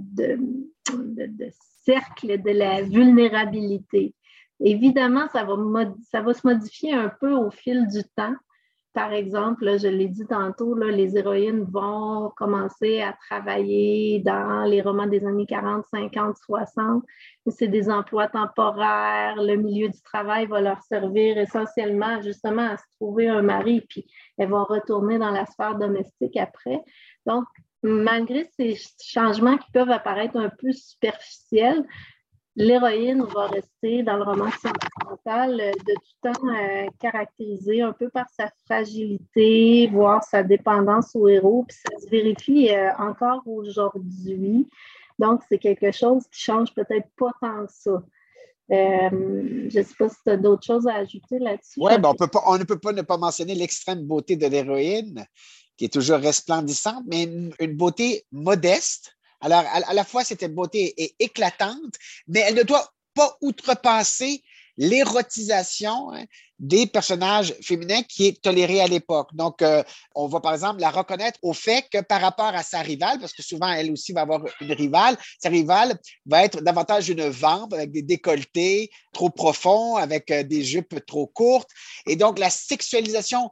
[1.84, 4.14] cercle de la vulnérabilité.
[4.60, 5.56] Évidemment, ça va,
[6.10, 8.36] ça va se modifier un peu au fil du temps.
[8.94, 15.08] Par exemple, je l'ai dit tantôt, les héroïnes vont commencer à travailler dans les romans
[15.08, 17.04] des années 40, 50, 60.
[17.48, 19.36] C'est des emplois temporaires.
[19.38, 24.06] Le milieu du travail va leur servir essentiellement justement à se trouver un mari, puis
[24.38, 26.80] elles vont retourner dans la sphère domestique après.
[27.26, 27.46] Donc,
[27.82, 31.84] malgré ces changements qui peuvent apparaître un peu superficiels,
[32.56, 38.50] l'héroïne va rester dans le roman sentimental de tout temps caractérisée un peu par sa
[38.66, 44.68] fragilité, voire sa dépendance au héros, puis ça se vérifie encore aujourd'hui.
[45.20, 48.04] Donc, c'est quelque chose qui change peut-être pas tant que ça.
[48.72, 51.80] Euh, je ne sais pas si tu as d'autres choses à ajouter là-dessus.
[51.80, 55.26] Oui, ben on, on ne peut pas ne pas mentionner l'extrême beauté de l'héroïne,
[55.78, 59.14] qui est toujours resplendissante, mais une, beauté modeste.
[59.44, 61.96] Alors, à, la fois, cette beauté est éclatante,
[62.28, 64.42] mais elle ne doit pas outrepasser
[64.78, 66.24] l'érotisation hein,
[66.60, 69.30] des personnages féminins qui est tolérée à l'époque.
[69.34, 69.84] Donc, euh,
[70.16, 73.34] on va par exemple la reconnaître au fait que par rapport à sa rivale, parce
[73.34, 77.74] que souvent elle aussi va avoir une rivale, sa rivale va être davantage une vampe
[77.74, 81.70] avec des décolletés trop profonds, avec euh, des jupes trop courtes.
[82.08, 83.52] Et donc, la sexualisation,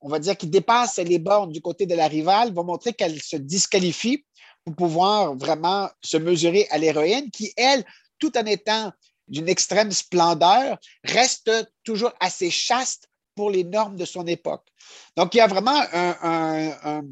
[0.00, 3.20] on va dire, qui dépasse les bornes du côté de la rivale, va montrer qu'elle
[3.20, 4.24] se disqualifie
[4.64, 7.84] pour pouvoir vraiment se mesurer à l'héroïne qui, elle,
[8.18, 8.92] tout en étant
[9.28, 11.50] d'une extrême splendeur, reste
[11.84, 14.66] toujours assez chaste pour les normes de son époque.
[15.16, 17.02] Donc, il y a vraiment un,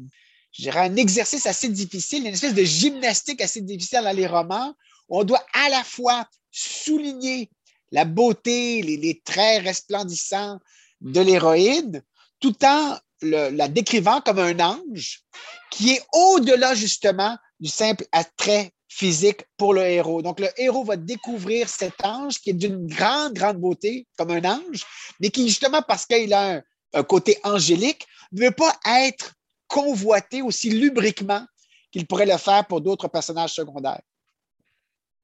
[0.65, 4.73] un exercice assez difficile, une espèce de gymnastique assez difficile dans les romans.
[5.09, 7.49] Où on doit à la fois souligner
[7.91, 10.59] la beauté, les, traits resplendissants
[11.01, 12.01] de l'héroïne,
[12.39, 15.21] tout en la décrivant comme un ange
[15.69, 20.21] qui est au-delà justement du simple attrait physique pour le héros.
[20.21, 24.43] Donc, le héros va découvrir cet ange qui est d'une grande, grande beauté, comme un
[24.43, 24.83] ange,
[25.21, 26.61] mais qui, justement, parce qu'il a
[26.93, 29.33] un, côté angélique, ne veut pas être
[29.67, 31.45] convoité aussi lubriquement
[31.89, 34.01] qu'il pourrait le faire pour d'autres personnages secondaires.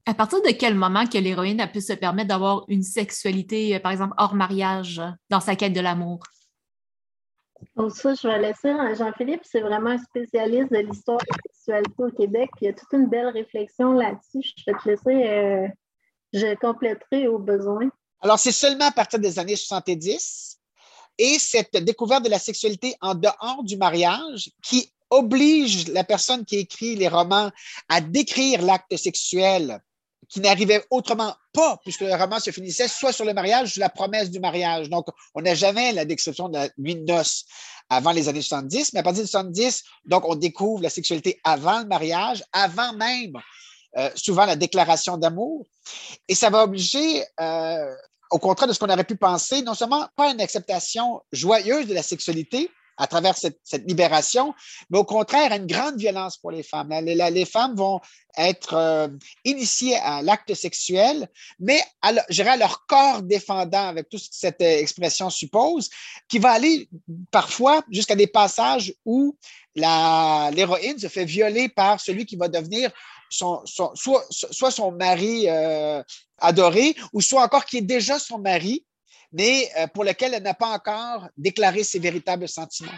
[0.06, 3.80] À partir de quel moment que l'héroïne a pu se permettre d'avoir une sexualité, euh,
[3.82, 6.24] par exemple, hors mariage dans sa quête de l'amour?
[7.76, 12.04] Donc ça, je vais laisser Jean-Philippe, c'est vraiment un spécialiste de l'histoire de la sexualité
[12.04, 12.50] au Québec.
[12.62, 14.52] il y a toute une belle réflexion là-dessus.
[14.58, 15.68] Je vais te laisser, euh,
[16.34, 17.90] je compléterai au besoin.
[18.22, 20.60] Alors, c'est seulement à partir des années 70
[21.20, 26.58] et cette découverte de la sexualité en dehors du mariage qui oblige la personne qui
[26.58, 27.52] écrit les romans
[27.90, 29.82] à décrire l'acte sexuel
[30.30, 33.90] qui n'arrivait autrement pas, puisque le roman se finissait soit sur le mariage, ou la
[33.90, 34.90] promesse du mariage.
[34.90, 37.14] Donc, on n'a jamais la description de la nuit de
[37.90, 41.80] avant les années 70, mais à partir de 70, donc, on découvre la sexualité avant
[41.80, 43.34] le mariage, avant même
[43.98, 45.66] euh, souvent la déclaration d'amour.
[46.28, 47.96] Et ça va obliger, euh,
[48.30, 51.94] au contraire de ce qu'on aurait pu penser, non seulement pas une acceptation joyeuse de
[51.94, 54.54] la sexualité, à travers cette, libération,
[54.90, 56.90] mais au contraire, une grande violence pour les femmes.
[56.90, 58.00] Les, femmes vont
[58.38, 59.08] être euh,
[59.46, 61.28] initiées à l'acte sexuel,
[61.60, 65.90] mais à, dirais à leur corps défendant, avec tout ce que cette euh, expression suppose,
[66.28, 66.90] qui va aller
[67.32, 69.38] parfois jusqu'à des passages où
[69.76, 72.92] l'héroïne se fait violer par celui qui va devenir
[73.30, 76.02] soit, son mari euh,
[76.40, 78.86] adoré, ou soit encore qui est déjà son mari,
[79.38, 82.90] mais euh, pour lequel elle n'a pas encore déclaré ses véritables sentiments.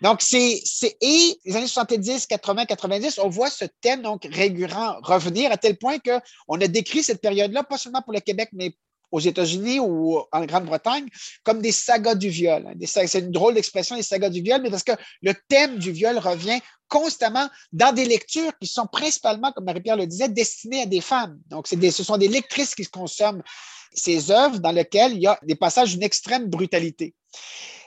[0.00, 0.62] Donc, c'est,
[1.02, 5.76] et les années 70, 80, 90, on voit ce thème donc récurrent revenir à tel
[5.76, 8.72] point qu'on a décrit cette période-là, pas seulement pour le Québec, mais
[9.12, 11.08] aux États-Unis ou en Grande-Bretagne,
[11.44, 12.66] comme des sagas du viol.
[12.66, 12.86] Hein.
[12.86, 16.18] c'est une drôle d'expression, les sagas du viol, mais parce que le thème du viol
[16.18, 16.58] revient
[16.88, 21.38] constamment dans des lectures qui sont principalement, comme Marie-Pierre le disait, destinées à des femmes.
[21.48, 23.42] Donc, ce sont des lectrices qui consomment
[23.92, 27.14] ces œuvres dans lesquelles il y a des passages d'une extrême brutalité.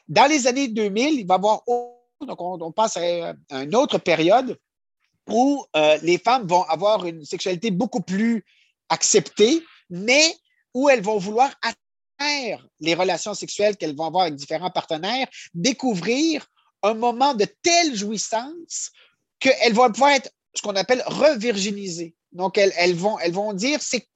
[0.08, 4.58] Dans les années 2000, il va y avoir, donc on, passe à une autre période
[5.30, 8.44] où euh, les femmes vont avoir une sexualité beaucoup plus
[8.90, 10.36] acceptée, mais
[10.74, 16.46] où elles vont vouloir atteindre les relations sexuelles qu'elles vont avoir avec différents partenaires, découvrir
[16.84, 18.92] un moment de telle jouissance
[19.40, 22.16] qu'elles vont pouvoir être ce qu'on appelle revirginisées.
[22.32, 24.08] Donc, elles, vont, elles vont dire, c'est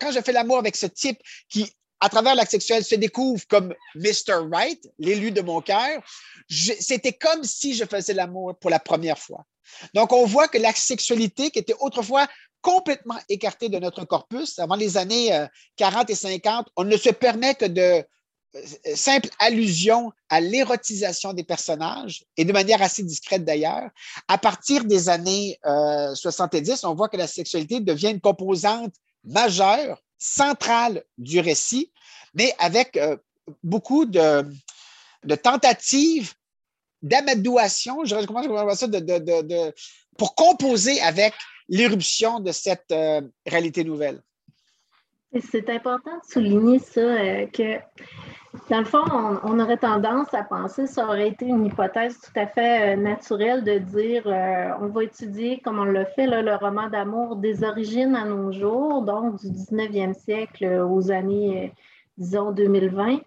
[0.00, 1.70] quand je fais l'amour avec ce type qui,
[2.00, 4.48] à travers l'acte sexuel, se découvre comme Mr.
[4.50, 6.02] Right, l'élu de mon cœur,
[6.48, 9.46] c'était comme si je faisais l'amour pour la première fois.
[9.94, 12.26] Donc, on voit que la sexualité, qui était autrefois
[12.60, 15.46] complètement écartée de notre corpus, avant les années
[15.76, 18.04] 40 euh, et 50, on ne se permet que de euh,
[18.94, 23.90] simples allusions à l'érotisation des personnages, et de manière assez discrète d'ailleurs.
[24.28, 30.02] À partir des années 70, euh, on voit que la sexualité devient une composante majeure,
[30.18, 31.92] centrale du récit,
[32.34, 33.16] mais avec euh,
[33.62, 34.44] beaucoup de,
[35.42, 36.32] tentatives
[37.02, 39.74] d'amadouation, je comment ça, de,
[40.16, 41.34] pour composer avec
[41.68, 44.22] l'éruption de cette euh, réalité nouvelle.
[45.40, 47.78] C'est important de souligner ça, euh, que
[48.68, 49.02] dans le fond,
[49.44, 53.64] on, aurait tendance à penser, ça aurait été une hypothèse tout à fait euh, naturelle
[53.64, 58.14] de dire euh, on va étudier, comme on l'a fait, le roman d'amour des origines
[58.14, 61.72] à nos jours, donc du 19e siècle aux années,
[62.18, 63.20] disons, 2020,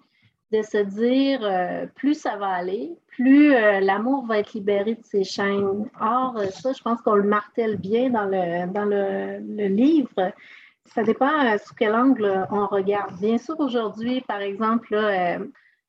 [0.51, 5.89] de se dire plus ça va aller, plus l'amour va être libéré de ses chaînes.
[5.99, 10.31] Or, ça, je pense qu'on le martèle bien dans le, dans le, le livre
[10.85, 13.17] ça dépend euh, sous quel angle on regarde.
[13.19, 15.39] Bien sûr, aujourd'hui, par exemple, euh,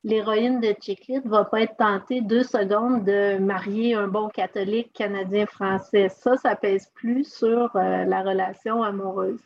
[0.04, 4.92] l'héroïne de Chiclit ne va pas être tentée deux secondes de marier un bon catholique
[4.92, 6.08] canadien-français.
[6.08, 9.40] Ça, ça pèse plus sur euh, la relation amoureuse.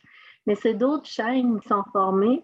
[0.46, 2.42] Mais c'est d'autres chaînes qui sont formées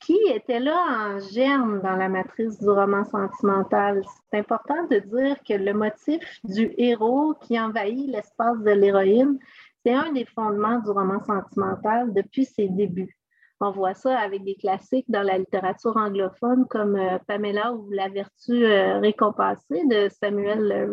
[0.00, 4.02] qui étaient là en germe dans la matrice du roman sentimental?
[4.30, 9.38] C'est important de dire que le motif du héros qui envahit l'espace de l'héroïne,
[9.88, 13.16] c'est un des fondements du roman sentimental depuis ses débuts.
[13.58, 18.10] On voit ça avec des classiques dans la littérature anglophone comme euh, Pamela ou La
[18.10, 20.90] vertu euh, récompensée de Samuel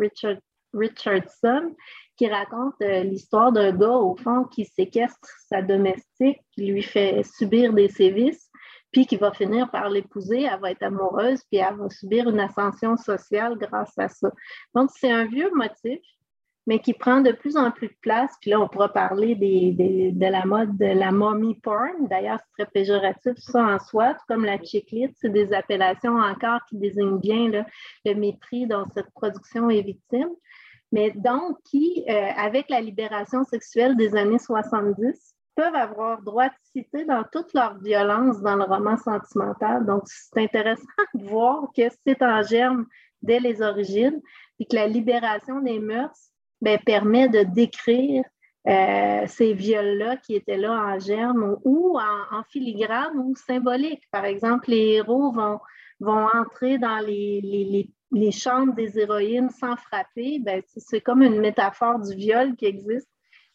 [0.72, 1.74] Richardson,
[2.16, 7.22] qui raconte euh, l'histoire d'un gars, au fond, qui séquestre sa domestique, qui lui fait
[7.22, 8.50] subir des sévices,
[8.92, 12.40] puis qui va finir par l'épouser, elle va être amoureuse, puis elle va subir une
[12.40, 14.30] ascension sociale grâce à ça.
[14.74, 16.00] Donc, c'est un vieux motif
[16.66, 18.32] mais qui prend de plus en plus de place.
[18.40, 22.08] Puis là, on pourra parler de la mode de la mommy porn.
[22.10, 25.16] D'ailleurs, c'est très péjoratif ça en soi, tout comme la chiclite.
[25.20, 27.64] C'est des appellations encore qui désignent bien
[28.04, 30.30] le mépris dont cette production est victime.
[30.92, 36.54] Mais donc, qui, euh, avec la libération sexuelle des années 70, peuvent avoir droit de
[36.72, 39.86] citer dans toute leur violence dans le roman sentimental.
[39.86, 42.86] Donc, c'est intéressant de voir que c'est en germe
[43.22, 44.20] dès les origines
[44.58, 46.30] et que la libération des mœurs
[46.66, 48.24] ben, permet de décrire
[48.66, 54.02] euh, ces viols-là qui étaient là en germe ou en, filigrane ou symbolique.
[54.10, 55.60] Par exemple, les héros vont,
[56.00, 60.40] vont entrer dans les, les, chambres des héroïnes sans frapper.
[60.40, 63.08] Ben, c'est comme une métaphore du viol qui existe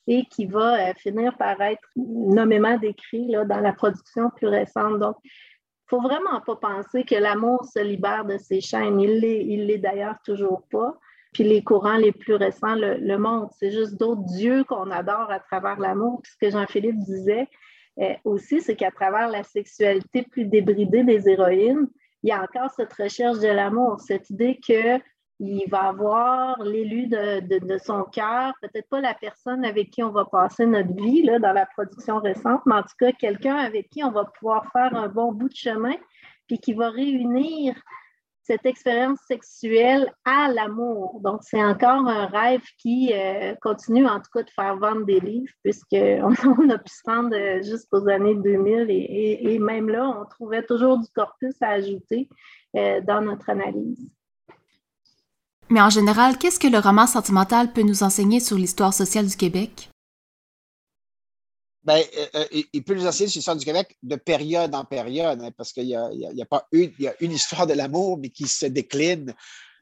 [0.07, 4.99] et qui va euh, finir par être nommément décrit là, dans la production plus récente.
[4.99, 9.01] Donc, il ne faut vraiment pas penser que l'amour se libère de ses chaînes.
[9.01, 10.97] Il ne l'est d'ailleurs toujours pas.
[11.33, 13.53] Puis les courants les plus récents le, le montrent.
[13.57, 16.21] C'est juste d'autres dieux qu'on adore à travers l'amour.
[16.21, 17.47] Puis ce que Jean-Philippe disait
[17.99, 21.87] euh, aussi, c'est qu'à travers la sexualité plus débridée des héroïnes,
[22.23, 27.77] il y a encore cette recherche de l'amour, cette idée qu'il va avoir l'élu de,
[27.79, 31.51] son cœur, peut-être pas la personne avec qui on va passer notre vie là, dans
[31.51, 35.07] la production récente, mais en tout cas quelqu'un avec qui on va pouvoir faire un
[35.07, 35.95] bon bout de chemin,
[36.47, 37.75] puis qui va réunir
[38.43, 41.19] cette expérience sexuelle à l'amour.
[41.23, 45.19] Donc, c'est encore un rêve qui euh, continue en tout cas de faire vendre des
[45.19, 50.25] livres, puisqu'on on a pu se rendre euh, jusqu'aux années 2000 et, même là, on
[50.25, 52.27] trouvait toujours du corpus à ajouter
[52.75, 54.09] euh, dans notre analyse.
[55.69, 59.37] Mais en général, qu'est-ce que le roman sentimental peut nous enseigner sur l'histoire sociale du
[59.37, 59.90] Québec?
[61.83, 65.41] Ben, euh, euh, il peut nous enseigner sur l'histoire du Québec de période en période,
[65.41, 68.29] hein, parce qu'il n'y a, a, pas une, y a une histoire de l'amour, mais
[68.29, 69.33] qui se décline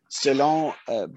[0.08, 1.08] selon euh,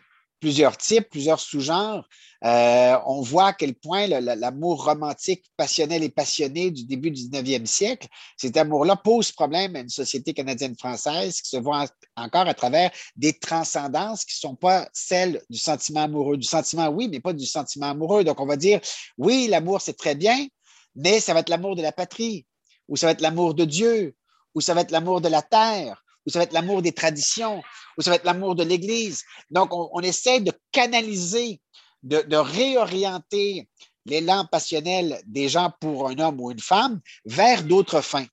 [0.41, 2.05] plusieurs types, plusieurs sous-genres.
[2.43, 8.09] on voit à quel point l'amour romantique, passionnel et passionné du début du 19e siècle,
[8.37, 13.39] cet amour-là pose problème à une société canadienne-française qui se voit encore à travers des
[13.39, 16.37] transcendances qui ne sont pas celles du sentiment amoureux.
[16.37, 18.25] Du sentiment, oui, mais pas du sentiment amoureux.
[18.25, 18.81] Donc, on va dire,
[19.19, 20.49] oui, l'amour, c'est très bien,
[20.95, 22.47] mais ça va être l'amour de la patrie,
[22.89, 24.15] ou ça va être l'amour de Dieu,
[24.55, 27.63] ou ça va être l'amour de la terre, ou ça va être l'amour des traditions,
[27.97, 29.25] ou ça va être l'amour de l'Église.
[29.51, 31.61] Donc, on, essaie de canaliser,
[32.03, 33.69] de, réorienter
[34.05, 38.27] l'élan passionnel des gens pour un homme ou une femme vers d'autres fins.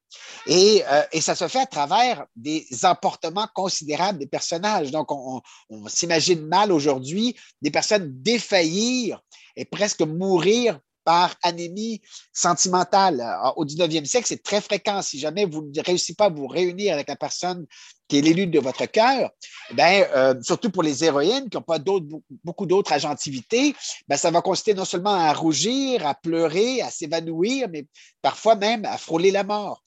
[0.48, 4.92] Et, euh, ça se fait à travers des emportements considérables des personnages.
[4.92, 9.22] Donc, on, on s'imagine mal aujourd'hui des personnes défaillir
[9.56, 13.20] et presque mourir par anémie sentimentale.
[13.20, 15.02] Euh, au 19e siècle, c'est très fréquent.
[15.02, 17.66] Si jamais vous ne réussissez pas à vous réunir avec la personne
[18.08, 19.32] qui est l'élu de votre cœur,
[19.74, 21.80] ben, euh, surtout pour les héroïnes qui n'ont pas
[22.44, 23.74] beaucoup d'autres agentivité,
[24.08, 27.88] ben, ça va consister non seulement à rougir, à pleurer, à s'évanouir, mais
[28.22, 29.82] parfois même à frôler la mort.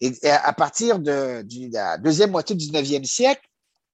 [0.00, 3.42] Et, à partir de, de la deuxième moitié du 19e siècle,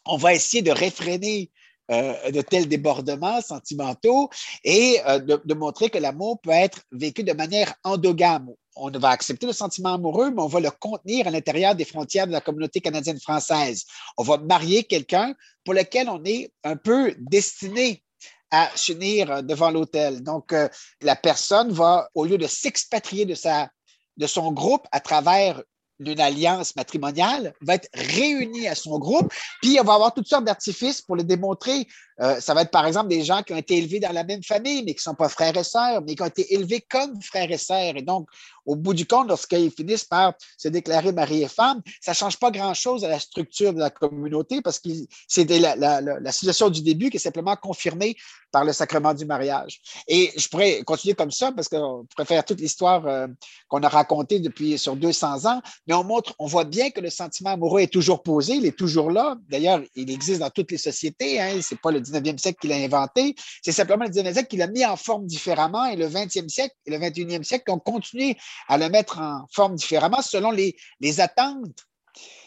[0.05, 1.51] on va essayer de réfréner
[1.90, 4.31] euh, de tels débordements sentimentaux
[4.64, 8.49] et euh, de, montrer que l'amour peut être vécu de manière endogame.
[8.75, 12.27] On va accepter le sentiment amoureux, mais on va le contenir à l'intérieur des frontières
[12.27, 13.85] de la communauté canadienne française.
[14.16, 18.03] On va marier quelqu'un pour lequel on est un peu destiné
[18.51, 20.23] à s'unir devant l'autel.
[20.23, 20.69] Donc, euh,
[21.02, 23.69] la personne va, au lieu de s'expatrier de sa
[24.17, 25.63] de son groupe à travers
[26.01, 29.33] d'une alliance matrimoniale va être réunie à son groupe,
[29.63, 31.87] puis on va avoir toutes sortes d'artifices pour le démontrer.
[32.21, 34.42] Euh, ça va être par exemple des gens qui ont été élevés dans la même
[34.42, 37.21] famille, mais qui ne sont pas frères et sœurs, mais qui ont été élevés comme
[37.21, 37.96] frères et sœurs.
[37.96, 38.29] Et donc,
[38.67, 42.38] au bout du compte, lorsqu'ils finissent par se déclarer mari et femme, ça ne change
[42.38, 44.88] pas grand-chose à la structure de la communauté parce que
[45.29, 48.17] c'est la, la, situation du début qui est simplement confirmée
[48.50, 49.81] par le sacrement du mariage.
[50.08, 53.27] Et je pourrais continuer comme ça parce qu'on pourrait faire toute l'histoire euh,
[53.69, 57.10] qu'on a racontée depuis sur 200 ans, mais on montre, on voit bien que le
[57.10, 59.37] sentiment amoureux est toujours posé, il est toujours là.
[59.48, 61.40] D'ailleurs, il existe dans toutes les sociétés.
[61.40, 64.63] Hein, c'est pas le 19e siècle qu'il a inventé, c'est simplement le 19e siècle qu'il
[64.63, 68.37] a mis en forme différemment et le 20e siècle et le 21e siècle ont continué
[68.69, 70.77] à le mettre en forme différemment selon les,
[71.21, 71.87] attentes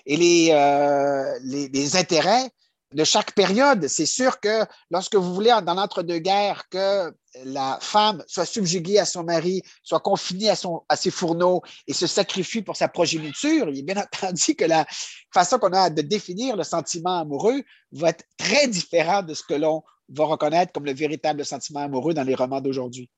[0.06, 2.50] et les, euh, intérêts
[2.94, 3.88] de chaque période.
[3.88, 7.14] C'est sûr que lorsque vous voulez, dans l'entre-deux-guerres, que
[7.44, 12.62] la femme soit subjuguée à son mari, soit confinée à, ses fourneaux et se sacrifie
[12.62, 14.86] pour sa progéniture, il est bien entendu que la
[15.34, 17.62] façon qu'on a de définir le sentiment amoureux
[17.92, 22.14] va être très différente de ce que l'on va reconnaître comme le véritable sentiment amoureux
[22.14, 23.10] dans les romans d'aujourd'hui.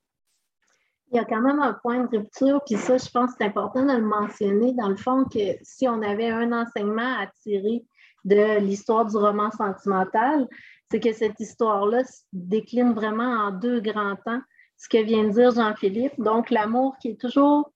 [1.12, 3.46] Il y a quand même un point de rupture, puis ça, je pense que c'est
[3.46, 7.84] important de le mentionner, dans le fond, que si on avait un enseignement à tirer
[8.26, 10.48] de l'histoire du roman sentimental,
[10.92, 14.42] c'est que cette histoire-là se décline vraiment en deux grands temps.
[14.78, 17.72] Ce que vient de dire Jean-Philippe, donc l'amour qui est toujours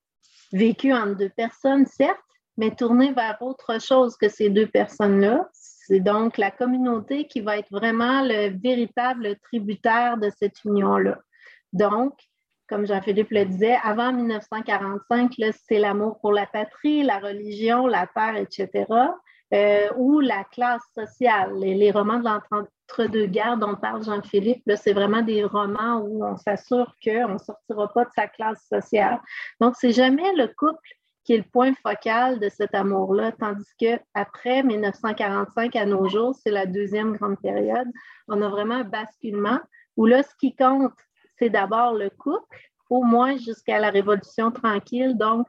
[0.52, 2.18] vécu entre deux personnes, certes,
[2.56, 5.48] mais tourné vers autre chose que ces deux personnes-là.
[5.52, 11.18] C'est donc la communauté qui va être vraiment le véritable tributaire de cette union-là.
[11.72, 12.14] Donc,
[12.68, 15.34] comme Jean-Philippe le disait, avant 1945,
[15.68, 18.86] c'est l'amour pour la patrie, la religion, la terre, etc.
[19.54, 21.54] Euh, ou la classe sociale.
[21.58, 27.34] Les, romans de l'entre-deux-guerres dont parle Jean-Philippe, c'est vraiment des romans où on s'assure qu'on
[27.34, 29.20] ne sortira pas de sa classe sociale.
[29.60, 30.88] Donc, c'est jamais le couple
[31.22, 36.50] qui est le point focal de cet amour-là, tandis qu'après 1945 à nos jours, c'est
[36.50, 37.88] la deuxième grande période,
[38.28, 39.60] on a vraiment un basculement
[39.96, 40.92] où là, ce qui compte,
[41.38, 42.58] c'est d'abord le couple,
[42.90, 45.16] au moins jusqu'à la Révolution tranquille.
[45.16, 45.48] Donc,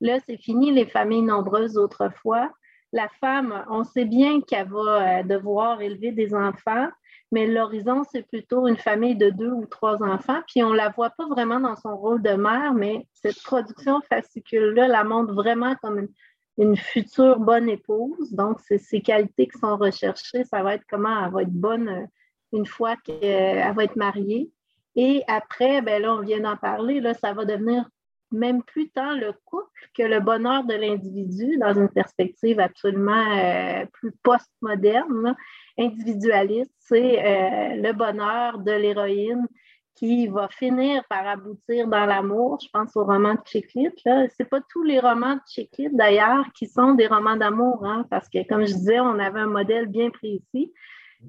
[0.00, 2.50] là, c'est fini les familles nombreuses autrefois.
[2.92, 6.88] La femme, on sait bien qu'elle va euh, devoir élever des enfants,
[7.30, 10.40] mais l'horizon, c'est plutôt une famille de deux ou trois enfants.
[10.46, 14.00] Puis on ne la voit pas vraiment dans son rôle de mère, mais cette production
[14.08, 16.08] fascicule-là la montre vraiment comme
[16.56, 18.32] une, future bonne épouse.
[18.32, 20.44] Donc, c'est ces qualités qui sont recherchées.
[20.44, 22.06] Ça va être comment elle va être bonne euh,
[22.52, 24.50] une fois qu'elle va être mariée.
[24.96, 27.88] Et après, ben là, on vient d'en parler, là, ça va devenir
[28.30, 33.86] même plus tant le couple que le bonheur de l'individu dans une perspective absolument euh,
[33.92, 35.36] plus postmoderne,
[35.78, 36.72] individualiste.
[36.78, 39.46] C'est euh, le bonheur de l'héroïne
[39.94, 42.58] qui va finir par aboutir dans l'amour.
[42.62, 43.88] Je pense au roman de Chiclit.
[44.04, 48.06] Ce n'est pas tous les romans de Chiclit, d'ailleurs, qui sont des romans d'amour, hein,
[48.08, 50.72] parce que, comme je disais, on avait un modèle bien précis.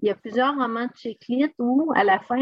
[0.02, 2.38] Il y a plusieurs romans de Chiclit où, à la fin,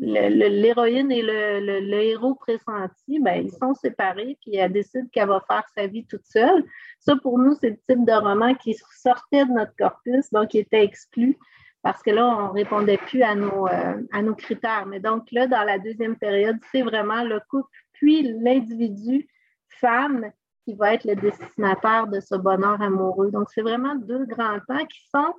[0.00, 5.64] l'héroïne et le, héros pressenti, ben, ils sont séparés, puis elle décide qu'elle va faire
[5.76, 6.64] sa vie toute seule.
[6.98, 10.58] Ça, pour nous, c'est le type de roman qui sortait de notre corpus, donc qui
[10.58, 11.38] était exclu
[11.82, 14.86] parce que là, on ne répondait plus à nos, euh, à nos critères.
[14.86, 19.28] Mais donc là, dans la deuxième période, c'est vraiment le couple, puis l'individu
[19.68, 20.30] femme
[20.64, 23.30] qui va être le destinataire de ce bonheur amoureux.
[23.30, 25.34] Donc, c'est vraiment deux grands temps qui sont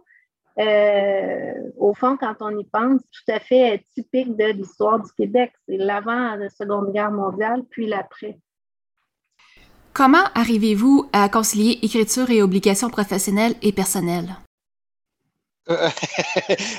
[0.58, 5.52] euh, au fond, quand on y pense, tout à fait typique de l'histoire du Québec.
[5.68, 8.40] C'est l'avant de la Seconde Guerre mondiale, puis l'après.
[9.94, 14.36] Comment arrivez-vous à concilier écriture et obligations professionnelles et personnelles?
[15.70, 15.90] Euh,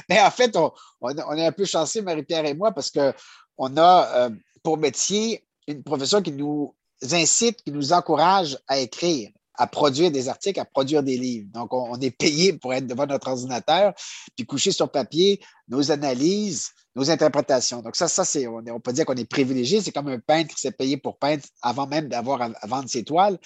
[0.09, 4.31] mais en fait, on, est un peu chanceux, Marie-Pierre et moi, parce qu'on a euh,
[4.63, 6.75] pour métier une profession qui nous
[7.13, 11.49] incite, qui nous encourage à écrire à produire des articles, à produire des livres.
[11.53, 13.95] Donc, on, est payé pour être devant notre ordinateur,
[14.37, 17.83] puis coucher sur papier nos analyses, nos interprétations.
[17.83, 19.81] Donc, ça, ça c'est, on, peut dire qu'on est privilégié.
[19.81, 23.05] C'est comme un peintre qui s'est payé pour peindre avant même d'avoir à, vendre ses
[23.05, 23.39] toiles.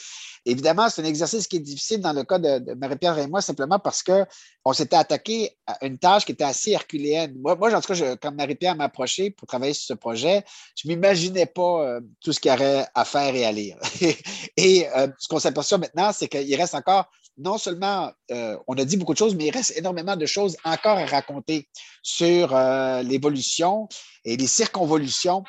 [0.46, 3.78] Évidemment, c'est un exercice qui est difficile dans le cas de, Marie-Pierre et moi, simplement
[3.78, 7.34] parce qu'on s'était attaqué à une tâche qui était assez herculéenne.
[7.40, 10.44] Moi, moi en tout cas, quand Marie-Pierre m'a approché pour travailler sur ce projet,
[10.76, 13.78] je ne m'imaginais pas euh, tout ce qu'il y aurait à faire et à lire.
[14.56, 17.10] et euh, ce qu'on s'aperçoit maintenant, c'est qu'il reste encore
[17.40, 20.56] non seulement euh, on a dit beaucoup de choses, mais il reste énormément de choses
[20.64, 21.68] encore à raconter
[22.02, 23.88] sur euh, l'évolution
[24.24, 25.42] et les circonvolutions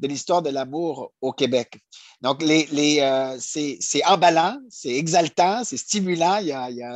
[0.00, 1.78] de l'histoire de l'amour au Québec.
[2.20, 6.40] Donc, euh, c'est emballant, c'est exaltant, c'est stimulant.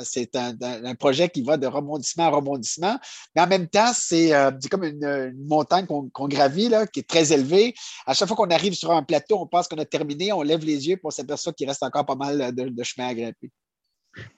[0.02, 2.98] C'est un, projet qui va de rebondissement à rebondissement,
[3.36, 4.32] mais en même temps, c'est
[4.68, 7.72] comme une, montagne qu'on gravit, qui est très élevée.
[8.04, 10.64] À chaque fois qu'on arrive sur un plateau, on pense qu'on a terminé, on lève
[10.64, 13.52] les yeux pour s'apercevoir qu'il reste encore pas mal de, de chemin à grimper.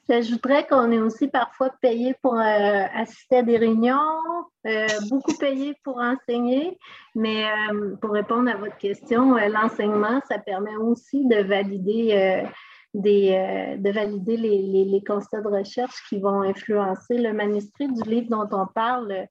[0.09, 4.19] J'ajouterais qu'on est aussi parfois payé pour euh, assister à des réunions,
[4.67, 6.77] euh, beaucoup payé pour enseigner,
[7.15, 12.43] mais euh, pour répondre à votre question, l'enseignement, ça permet aussi de valider,
[12.93, 18.29] des, de valider les, les, constats de recherche qui vont influencer le manuscrit du livre
[18.29, 19.27] dont on parle.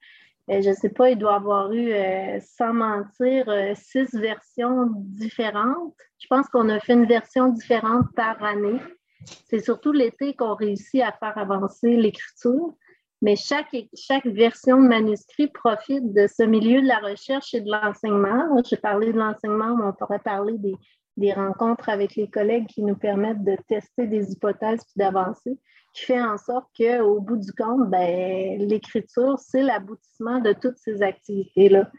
[0.49, 1.93] je ne sais pas, il doit avoir eu,
[2.41, 5.95] sans mentir, six versions différentes.
[6.18, 8.80] Je pense qu'on a fait une version différente par année.
[9.48, 12.74] C'est surtout l'été qu'on réussit à faire avancer l'écriture,
[13.22, 17.70] mais chaque, chaque version de manuscrit profite de ce milieu de la recherche et de
[17.70, 18.62] l'enseignement.
[18.68, 20.74] J'ai parlé de l'enseignement, mais on pourrait parler des,
[21.18, 25.58] des, rencontres avec les collègues qui nous permettent de tester des hypothèses puis d'avancer,
[25.92, 31.02] qui fait en sorte qu'au bout du compte, ben, l'écriture, c'est l'aboutissement de toutes ces
[31.02, 31.90] activités-là.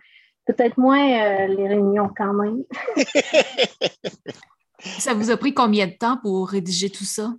[0.47, 2.63] Peut-être moins euh, les réunions quand même.
[4.81, 7.33] Ça vous a pris combien de temps pour rédiger tout ça?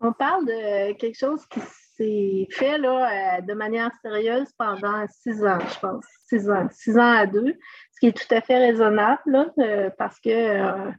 [0.00, 1.60] On parle de quelque chose qui
[1.96, 6.04] s'est fait là, euh, de manière sérieuse pendant six ans, je pense.
[6.26, 6.68] Six ans.
[6.70, 7.54] Six ans à deux,
[7.92, 10.90] ce qui est tout à fait raisonnable là, euh, parce que, euh,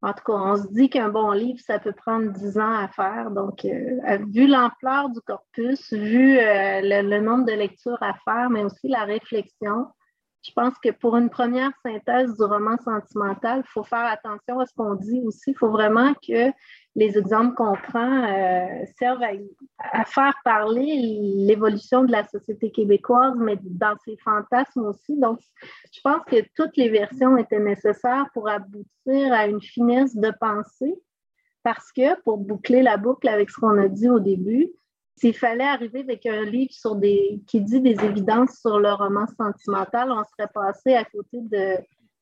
[0.00, 2.88] en tout cas, on se dit qu'un bon livre, ça peut prendre dix ans à
[2.88, 3.30] faire.
[3.30, 9.04] Donc, vu l'ampleur du corpus, vu le, nombre de lectures à faire, mais aussi la
[9.04, 9.86] réflexion,
[10.42, 14.66] je pense que pour une première synthèse du roman sentimental, il faut faire attention à
[14.66, 15.52] ce qu'on dit aussi.
[15.52, 16.50] Il faut vraiment que
[16.96, 20.96] les exemples qu'on prend euh, servent à, faire parler
[21.46, 25.16] l'évolution de la société québécoise, mais dans ses fantasmes aussi.
[25.16, 25.38] Donc,
[25.92, 30.94] je pense que toutes les versions étaient nécessaires pour aboutir à une finesse de pensée,
[31.62, 34.72] parce que pour boucler la boucle avec ce qu'on a dit au début,
[35.16, 36.72] s'il fallait arriver avec un livre
[37.46, 41.76] qui dit des évidences sur le roman sentimental, on serait passé à côté de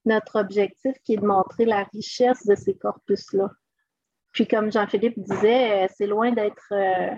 [0.04, 3.50] notre objectif qui est de montrer la richesse de ces corpus-là.
[4.32, 7.14] Puis comme Jean-Philippe disait, euh, c'est loin d'être euh,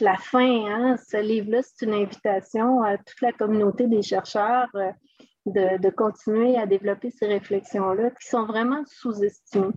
[0.00, 0.66] la fin.
[0.66, 0.96] Hein.
[1.08, 4.90] Ce livre-là, c'est une invitation à toute la communauté des chercheurs euh,
[5.46, 9.72] de continuer à développer ces réflexions-là qui sont vraiment sous-estimées.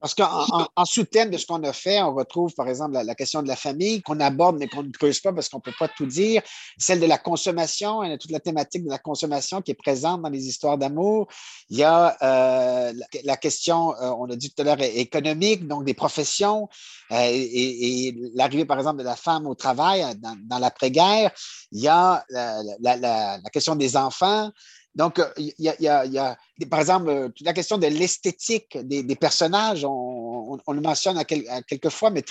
[0.00, 3.42] Parce qu'en en, sous-thème de ce qu'on a fait, on retrouve, par exemple, la, question
[3.42, 5.88] de la famille qu'on aborde, mais qu'on ne creuse pas parce qu'on ne peut pas
[5.88, 6.42] tout dire.
[6.78, 10.30] Celle de la consommation, il toute la thématique de la consommation qui est présente dans
[10.30, 11.28] les histoires d'amour.
[11.68, 12.92] Il y a euh,
[13.24, 16.68] la, question, euh, on a dit tout à l'heure, économique, donc des professions
[17.12, 21.30] euh, et, l'arrivée, par exemple, de la femme au travail dans, l'après-guerre.
[21.72, 24.50] Il y a la question des enfants.
[24.94, 26.36] Donc, euh, il y a,
[26.68, 32.10] par exemple, euh, la question de l'esthétique des, personnages, on, le mentionne à, quelques fois,
[32.10, 32.24] mais,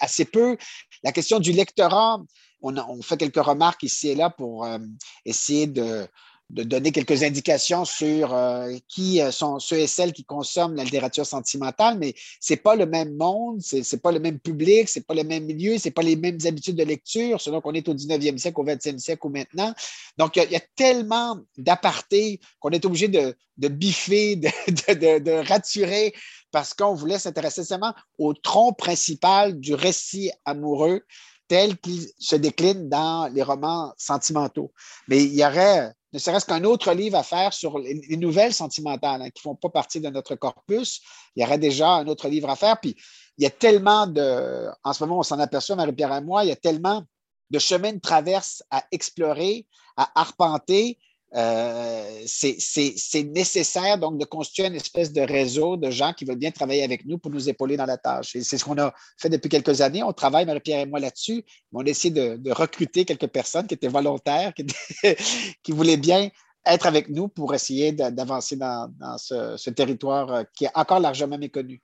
[0.00, 0.56] assez peu.
[1.02, 2.20] La question du lectorat,
[2.62, 4.78] on, fait quelques remarques ici et là pour euh,
[5.24, 6.06] essayer de,
[6.50, 10.84] de donner quelques indications sur euh, qui euh, sont ceux et celles qui consomment la
[10.84, 15.14] littérature sentimentale, mais c'est pas le même monde, c'est pas le même public, c'est pas
[15.14, 18.38] le même milieu, c'est pas les mêmes habitudes de lecture, selon qu'on est au 19e
[18.38, 19.74] siècle, au 20e siècle ou maintenant.
[20.18, 24.48] Donc, il y, a tellement d'apartés qu'on est obligé de, de biffer, de,
[24.94, 26.14] de, de, raturer
[26.52, 31.02] parce qu'on voulait s'intéresser seulement au tronc principal du récit amoureux
[31.48, 34.72] tel qu'il se décline dans les romans sentimentaux.
[35.08, 39.20] Mais il y aurait ne serait-ce qu'un autre livre à faire sur les, nouvelles sentimentales
[39.20, 41.00] hein, qui ne font pas partie de notre corpus.
[41.34, 42.78] Il y aurait déjà un autre livre à faire.
[42.80, 42.94] Puis
[43.36, 46.48] il y a tellement de, en ce moment, on s'en aperçoit, Marie-Pierre et moi, il
[46.48, 47.02] y a tellement
[47.50, 50.98] de chemins de traverse à explorer, à arpenter,
[51.36, 56.52] euh, c'est nécessaire donc de constituer une espèce de réseau de gens qui veulent bien
[56.52, 58.36] travailler avec nous pour nous épauler dans la tâche.
[58.36, 60.02] Et c'est ce qu'on a fait depuis quelques années.
[60.04, 61.42] On travaille, Marie-Pierre et moi, là-dessus.
[61.72, 66.28] On a essayé de, recruter quelques personnes qui étaient volontaires, qui, voulaient bien
[66.64, 71.82] être avec nous pour essayer d'avancer dans, ce, territoire euh, qui est encore largement méconnu.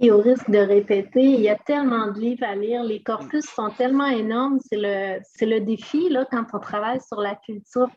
[0.00, 3.44] Et au risque de répéter, il y a tellement de livres à lire, les corpus
[3.44, 7.88] sont tellement énormes, c'est le, le défi là, quand on travaille sur la culture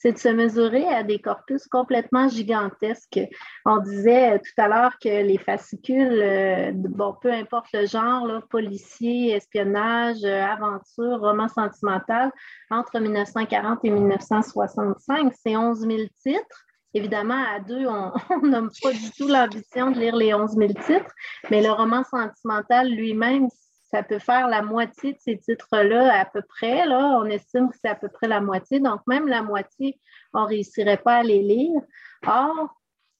[0.00, 3.20] c'est de se mesurer à des corpus complètement gigantesques.
[3.66, 9.32] On disait tout à l'heure que les fascicules, euh, bon, peu importe le genre, policier,
[9.32, 12.32] espionnage, euh, aventure, roman sentimental,
[12.70, 16.64] entre 1940 et 1965, c'est 11 000 titres.
[16.94, 17.86] Évidemment, à deux,
[18.30, 21.14] on n'a pas du tout l'ambition de lire les 11 000 titres,
[21.50, 23.48] mais le roman sentimental lui-même,
[23.90, 26.86] ça peut faire la moitié de ces titres-là à peu près.
[26.86, 27.18] Là.
[27.20, 28.80] On estime que c'est à peu près la moitié.
[28.80, 29.98] Donc, même la moitié
[30.32, 31.80] on ne réussirait pas à les lire.
[32.26, 32.68] Or,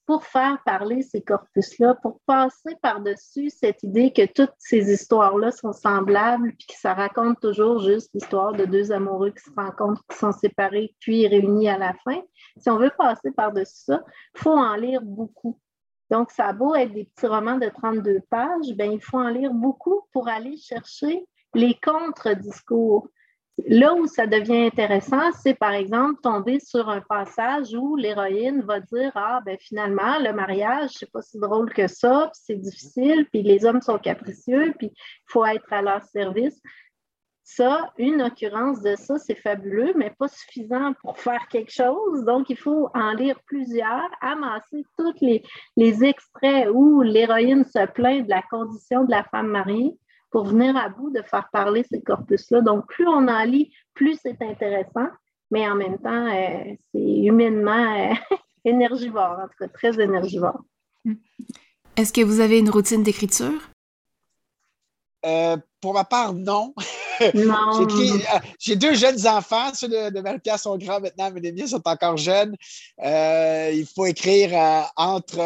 [0.06, 5.72] pour faire parler ces corpus-là, pour passer par-dessus cette idée que toutes ces histoires-là sont
[5.72, 10.16] semblables, puis que ça raconte toujours juste l'histoire de deux amoureux qui se rencontrent, qui
[10.16, 12.20] sont séparés, puis réunis à la fin.
[12.56, 14.02] Si on veut passer par-dessus ça,
[14.34, 15.60] il faut en lire beaucoup.
[16.11, 19.28] Donc, ça a beau être des petits romans de 32 pages, ben, il faut en
[19.28, 23.08] lire beaucoup pour aller chercher les contre-discours.
[23.66, 28.80] Là où ça devient intéressant, c'est par exemple tomber sur un passage où l'héroïne va
[28.80, 33.26] dire Ah, ben finalement, le mariage, c'est pas si drôle que ça, puis c'est difficile,
[33.30, 36.58] puis les hommes sont capricieux, puis il faut être à leur service.
[37.57, 42.24] Ça, une occurrence de ça, c'est fabuleux, mais pas suffisant pour faire quelque chose.
[42.24, 45.42] Donc, il faut en lire plusieurs, amasser tous les,
[45.76, 49.98] les extraits où l'héroïne se plaint de la condition de la femme mariée
[50.30, 52.61] pour venir à bout de faire parler ces corpus-là.
[52.61, 55.09] Donc, plus on en lit, plus c'est intéressant,
[55.51, 58.14] mais en même temps, euh, c'est humainement euh,
[58.64, 60.62] énergivore, en tout cas très énergivore.
[61.96, 63.61] Est-ce que vous avez une routine d'écriture?
[65.26, 66.74] Euh, pour ma part, non.
[67.34, 67.86] Non.
[67.90, 68.18] Euh,
[68.58, 71.82] j'ai deux jeunes enfants, ceux de, de Marie-Pierre sont grands maintenant, mais les miens sont
[71.84, 72.56] encore jeunes.
[73.04, 75.40] Euh, il faut écrire euh, entre,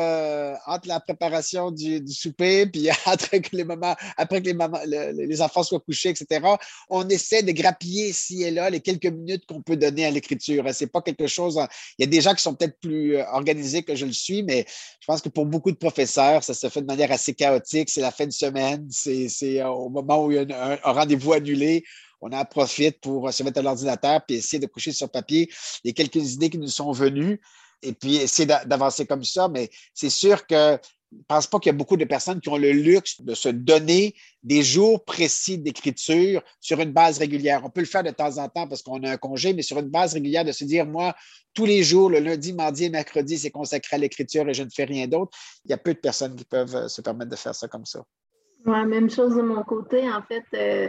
[0.66, 5.42] entre la préparation du, souper, puis après que les mamans, après que les, mamans, les
[5.42, 6.46] enfants soient couchés, etc.
[6.88, 10.64] On essaie de grappiller ici et là les quelques minutes qu'on peut donner à l'écriture.
[10.72, 11.60] C'est pas quelque chose.
[11.98, 14.64] Il y a des gens qui sont peut-être plus organisés que je le suis, mais
[15.00, 17.90] je pense que pour beaucoup de professeurs, ça se fait de manière assez chaotique.
[17.90, 21.84] C'est la fin de semaine, c'est au moment où il y a un rendez-vous annulé
[22.24, 25.50] on en profite pour se mettre à l'ordinateur et essayer de coucher sur papier
[25.84, 27.38] les quelques idées qui nous sont venues
[27.82, 29.48] et puis essayer d'avancer comme ça.
[29.48, 30.78] Mais c'est sûr que
[31.12, 33.34] je ne pense pas qu'il y a beaucoup de personnes qui ont le luxe de
[33.34, 37.60] se donner des jours précis d'écriture sur une base régulière.
[37.62, 39.78] On peut le faire de temps en temps parce qu'on a un congé, mais sur
[39.78, 41.14] une base régulière, de se dire, moi,
[41.52, 44.70] tous les jours, le lundi, mardi et mercredi, c'est consacré à l'écriture et je ne
[44.70, 45.36] fais rien d'autre.
[45.66, 48.02] Il y a peu de personnes qui peuvent se permettre de faire ça comme ça.
[48.64, 50.10] Même chose de mon côté.
[50.10, 50.88] En fait, euh,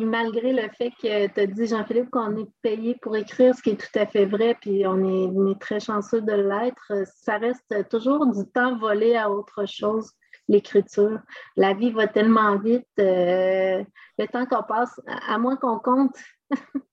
[0.00, 3.70] malgré le fait que tu as dit, Jean-Philippe, qu'on est payé pour écrire, ce qui
[3.70, 8.26] est tout à fait vrai, puis on est, très chanceux de l'être, ça reste toujours
[8.26, 10.10] du temps volé à autre chose,
[10.48, 11.18] l'écriture.
[11.56, 13.82] La vie va tellement vite, euh,
[14.18, 16.16] le temps qu'on passe, à moins qu'on compte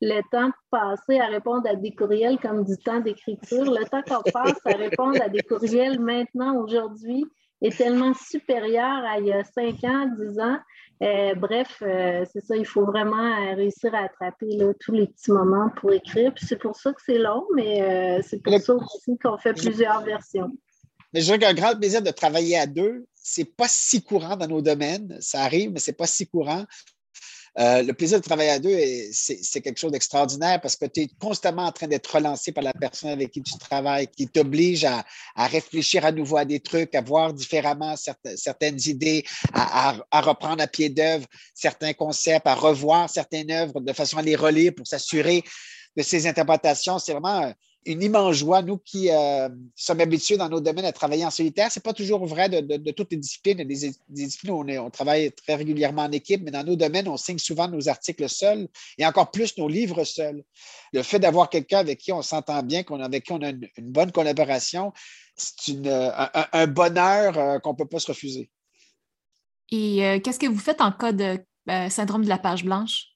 [0.00, 4.30] le temps passé à répondre à des courriels comme du temps d'écriture, le temps qu'on
[4.30, 7.24] passe à répondre à des courriels maintenant, aujourd'hui,
[7.62, 10.58] est tellement supérieur à il y a 5 ans, 10 ans
[11.02, 15.30] euh, bref, euh, c'est ça, il faut vraiment euh, réussir à attraper tous les petits
[15.30, 16.32] moments pour écrire.
[16.34, 20.02] Puis c'est pour ça que c'est long, mais c'est pour ça aussi qu'on fait plusieurs
[20.02, 20.50] versions.
[21.12, 23.06] Mais j'ai un grand plaisir de travailler à deux.
[23.14, 25.16] C'est pas si courant dans nos domaines.
[25.20, 26.64] Ça arrive, mais c'est pas si courant.
[27.58, 28.78] Euh, le plaisir de travailler à deux,
[29.12, 32.74] c'est quelque chose d'extraordinaire parce que tu es constamment en train d'être relancé par la
[32.74, 35.04] personne avec qui tu travailles, qui t'oblige à,
[35.36, 40.90] réfléchir à nouveau à des trucs, à voir différemment certaines, idées, à, reprendre à pied
[40.90, 45.42] d'œuvre certains concepts, à revoir certaines œuvres de façon à les relire pour s'assurer
[45.96, 46.98] de ces interprétations.
[46.98, 47.52] C'est vraiment
[47.86, 48.62] une immense joie.
[48.62, 51.92] Nous qui euh, sommes habitués dans nos domaines à travailler en solitaire, ce n'est pas
[51.92, 53.60] toujours vrai de, toutes les disciplines.
[53.60, 57.16] A des, disciplines on, on, travaille très régulièrement en équipe, mais dans nos domaines, on
[57.16, 58.68] signe souvent nos articles seuls
[58.98, 60.42] et encore plus nos livres seuls.
[60.92, 63.68] Le fait d'avoir quelqu'un avec qui on s'entend bien, qu'on, avec qui on a une,
[63.78, 64.92] bonne collaboration,
[65.36, 68.50] c'est un, bonheur euh, qu'on ne peut pas se refuser.
[69.70, 71.38] Et euh, qu'est-ce que vous faites en cas de
[71.88, 73.15] syndrome de la page blanche?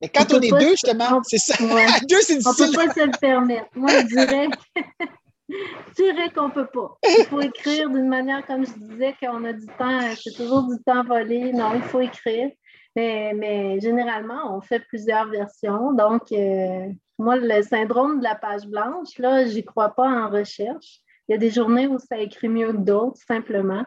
[0.00, 1.54] Mais quand on, est deux, justement, c'est ça.
[2.08, 2.64] deux, c'est difficile.
[2.64, 3.68] On ne peut pas se le permettre.
[3.74, 4.48] Moi, je dirais,
[5.48, 6.98] je dirais qu'on ne peut pas.
[7.18, 10.82] Il faut écrire d'une manière, comme je disais, qu'on a du temps, c'est toujours du
[10.82, 11.52] temps volé.
[11.52, 12.50] Non, il faut écrire.
[12.96, 15.92] Mais, généralement, on fait plusieurs versions.
[15.92, 16.88] Donc, euh,
[17.18, 21.00] moi, le syndrome de la page blanche, là, j'y crois pas en recherche.
[21.28, 23.84] Il y a des journées où ça écrit mieux que d'autres, simplement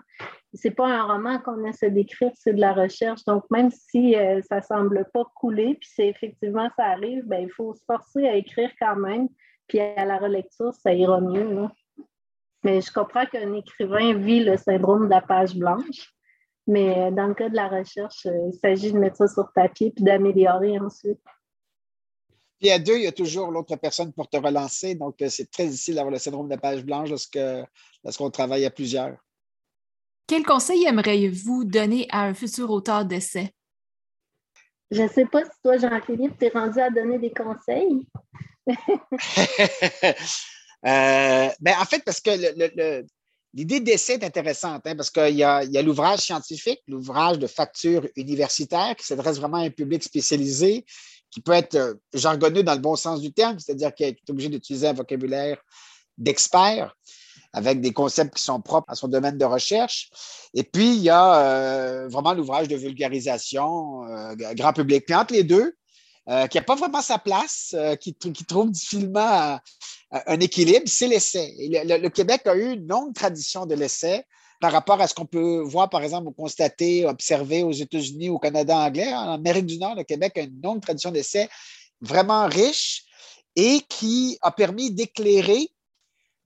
[0.53, 3.23] c'est pas un roman qu'on essaie d'écrire, c'est de la recherche.
[3.25, 7.41] Donc, même si ça euh, ça semble pas couler, puis c'est effectivement ça arrive, ben,
[7.43, 9.27] il faut se forcer à écrire quand même.
[9.67, 11.67] Puis à la relecture, ça ira mieux.
[12.63, 16.13] Mais je comprends qu'un écrivain vit le syndrome de la page blanche.
[16.65, 19.51] Mais euh, dans le cas de la recherche, euh, il s'agit de mettre ça sur
[19.53, 21.19] papier puis d'améliorer ensuite.
[22.59, 24.95] Puis à deux, il y a toujours l'autre personne pour te relancer.
[24.95, 29.17] Donc, c'est très difficile d'avoir le syndrome de la page blanche lorsqu'on travaille à plusieurs.
[30.27, 33.53] Quel conseil aimeriez-vous donner à un futur auteur d'essai?
[34.91, 38.05] Je ne sais pas si toi, Jean-Philippe, tu es rendu à donner des conseils.
[40.85, 42.29] Euh, ben, en fait, parce que
[43.53, 48.95] l'idée d'essai est intéressante, hein, parce qu'il y a, l'ouvrage scientifique, l'ouvrage de facture universitaire
[48.95, 50.85] qui s'adresse vraiment à un public spécialisé.
[51.31, 54.87] Qui peut être jargonneux dans le bon sens du terme, c'est-à-dire qu'il est obligé d'utiliser
[54.87, 55.57] un vocabulaire
[56.17, 56.95] d'expert
[57.53, 60.09] avec des concepts qui sont propres à son domaine de recherche.
[60.53, 64.01] Et puis, il y a vraiment l'ouvrage de vulgarisation
[64.53, 65.05] grand public.
[65.05, 65.73] Puis entre les deux,
[66.49, 68.13] qui n'a pas vraiment sa place, qui,
[68.45, 69.59] trouve difficilement
[70.11, 71.53] un équilibre, c'est l'essai.
[71.57, 74.23] le, Québec a eu une longue tradition de l'essai
[74.59, 78.75] par rapport à ce qu'on peut voir, par exemple, constater, observer aux États-Unis, au Canada
[78.77, 79.13] anglais.
[79.13, 81.47] En Amérique du Nord, le Québec a une longue tradition d'essai
[82.01, 83.03] vraiment riche
[83.55, 85.71] et qui a permis d'éclairer,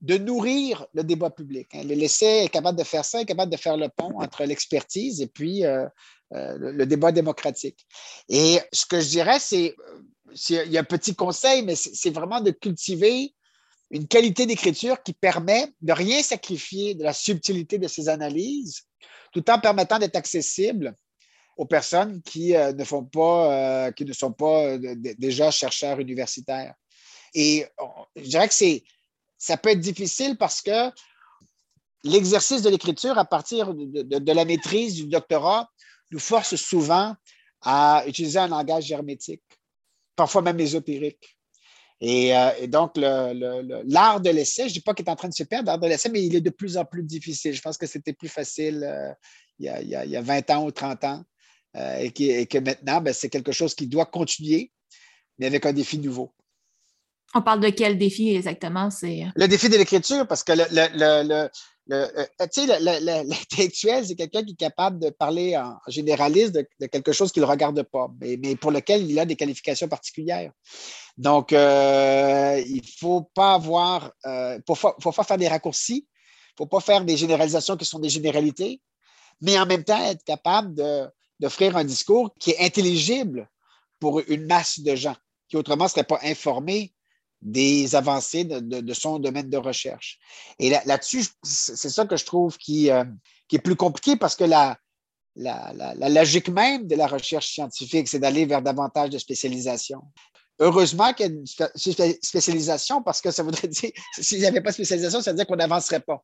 [0.00, 1.68] de nourrir le débat public.
[1.74, 1.84] Hein.
[1.84, 5.26] L'essai est capable de faire ça, est capable de faire le pont entre l'expertise et
[5.26, 5.86] puis euh,
[6.34, 7.86] euh, le débat démocratique.
[8.28, 9.76] Et ce que je dirais, c'est,
[10.48, 13.34] il y a un petit conseil, mais c'est vraiment de cultiver
[13.92, 18.84] une qualité d'écriture qui permet de rien sacrifier de la subtilité de ses analyses,
[19.32, 20.96] tout en permettant d'être accessible
[21.58, 26.74] aux personnes qui euh, euh, ne sont pas euh, déjà chercheurs universitaires.
[27.34, 27.66] Et
[28.16, 28.54] je dirais que
[29.38, 30.90] ça peut être difficile parce que
[32.02, 35.70] l'exercice de l'écriture à partir de, de, la maîtrise du doctorat
[36.10, 37.14] nous force souvent
[37.60, 39.42] à utiliser un langage hermétique,
[40.16, 41.38] parfois même ésotérique.
[42.02, 45.34] Euh, et, donc, l'art de l'essai, je ne dis pas qu'il est en train de
[45.34, 47.54] se perdre, l'art de l'essai, mais il est de plus en plus difficile.
[47.54, 49.12] Je pense que c'était plus facile euh,
[49.58, 51.22] il, y a, 20 ans ou 30 ans
[51.76, 54.72] euh, et, que maintenant, ben, c'est quelque chose qui doit continuer,
[55.38, 56.34] mais avec un défi nouveau.
[57.34, 58.88] On parle de quel défi exactement?
[59.02, 61.48] Le défi de l'écriture, parce que le,
[61.90, 67.42] euh, l'intellectuel, c'est quelqu'un qui est capable de parler en généraliste de, quelque chose qu'il
[67.42, 70.52] ne regarde pas, mais, pour lequel il a des qualifications particulières.
[71.16, 76.06] Donc, euh, il ne faut pas avoir, il euh, faut, faut, pas faire des raccourcis,
[76.06, 78.80] il ne faut pas faire des généralisations qui sont des généralités,
[79.40, 80.74] mais en même temps être capable
[81.40, 83.48] d'offrir un discours qui est intelligible
[83.98, 85.16] pour une masse de gens
[85.48, 86.94] qui autrement ne seraient pas informés
[87.42, 90.18] des avancées de, son domaine de recherche.
[90.58, 93.04] Et là-dessus, c'est ça que je trouve qui, euh,
[93.52, 94.78] est plus compliqué parce que la,
[95.36, 100.00] la, la, logique même de la recherche scientifique, c'est d'aller vers davantage de spécialisation.
[100.58, 104.70] Heureusement qu'il y a une spécialisation parce que ça voudrait dire, s'il n'y avait pas
[104.70, 106.22] de spécialisation, ça veut dire qu'on n'avancerait pas.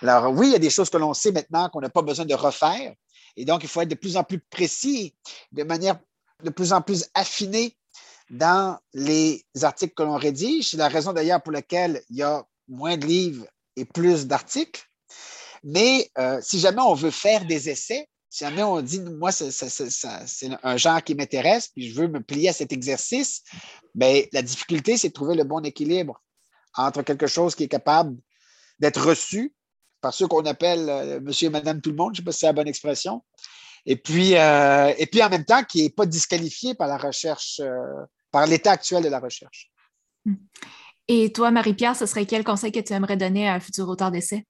[0.00, 2.24] Alors oui, il y a des choses que l'on sait maintenant qu'on n'a pas besoin
[2.24, 2.94] de refaire.
[3.36, 5.14] Et donc, il faut être de plus en plus précis,
[5.52, 5.98] de manière
[6.42, 7.76] de plus en plus affinée
[8.30, 10.70] dans les articles que l'on rédige.
[10.70, 14.82] C'est la raison d'ailleurs pour laquelle il y a moins de livres et plus d'articles.
[15.64, 19.50] Mais euh, si jamais on veut faire des essais, si jamais on dit, moi, c'est
[20.62, 23.42] un genre qui m'intéresse, puis je veux me plier à cet exercice,
[23.94, 26.22] bien, la difficulté, c'est de trouver le bon équilibre
[26.76, 28.16] entre quelque chose qui est capable
[28.78, 29.52] d'être reçu
[30.00, 32.32] par ceux qu'on appelle euh, monsieur et madame tout le monde, je ne sais pas
[32.32, 33.22] si c'est la bonne expression,
[33.84, 37.60] et puis, euh, et puis en même temps qui n'est pas disqualifié par la recherche
[38.30, 39.70] par l'état actuel de la recherche.
[41.08, 44.10] Et toi, Marie-Pierre, ce serait quel conseil que tu aimerais donner à un futur auteur
[44.10, 44.46] d'essai?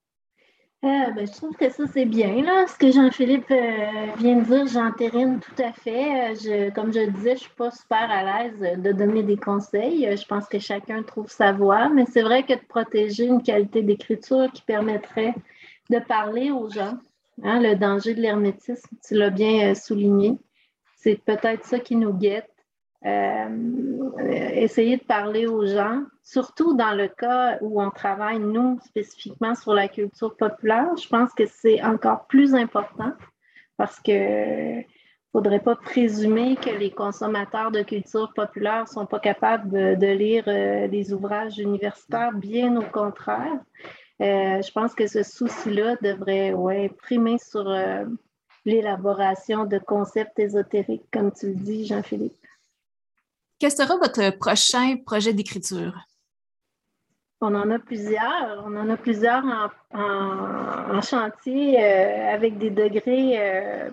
[0.83, 2.43] Euh, ben, je trouve que ça, c'est bien.
[2.43, 2.67] Là.
[2.67, 6.35] Ce que Jean-Philippe euh, vient de dire, j'entérine tout à fait.
[6.37, 9.37] Je, comme je le disais, je ne suis pas super à l'aise de donner des
[9.37, 10.09] conseils.
[10.17, 13.83] Je pense que chacun trouve sa voie, mais c'est vrai que de protéger une qualité
[13.83, 15.35] d'écriture qui permettrait
[15.91, 16.95] de parler aux gens,
[17.43, 20.39] hein, le danger de l'hermétisme, tu l'as bien euh, souligné,
[20.97, 22.50] c'est peut-être ça qui nous guette.
[23.07, 24.11] Euh,
[24.53, 29.73] essayer de parler aux gens, surtout dans le cas où on travaille, nous, spécifiquement sur
[29.73, 30.95] la culture populaire.
[31.03, 33.15] Je pense que c'est encore plus important
[33.79, 34.83] parce que ne
[35.33, 40.45] faudrait pas présumer que les consommateurs de culture populaire ne sont pas capables de, lire
[40.49, 43.61] euh, des ouvrages universitaires, bien au contraire.
[44.21, 47.75] Euh, je pense que ce souci-là devrait ouais, primer sur
[48.67, 52.40] l'élaboration de concepts ésotériques, comme tu le dis, Jean-Philippe.
[53.61, 55.93] Quel sera votre prochain projet d'écriture?
[57.43, 58.65] On en a plusieurs.
[58.65, 59.45] On en a plusieurs
[59.93, 63.91] en, chantier euh, avec des degrés euh,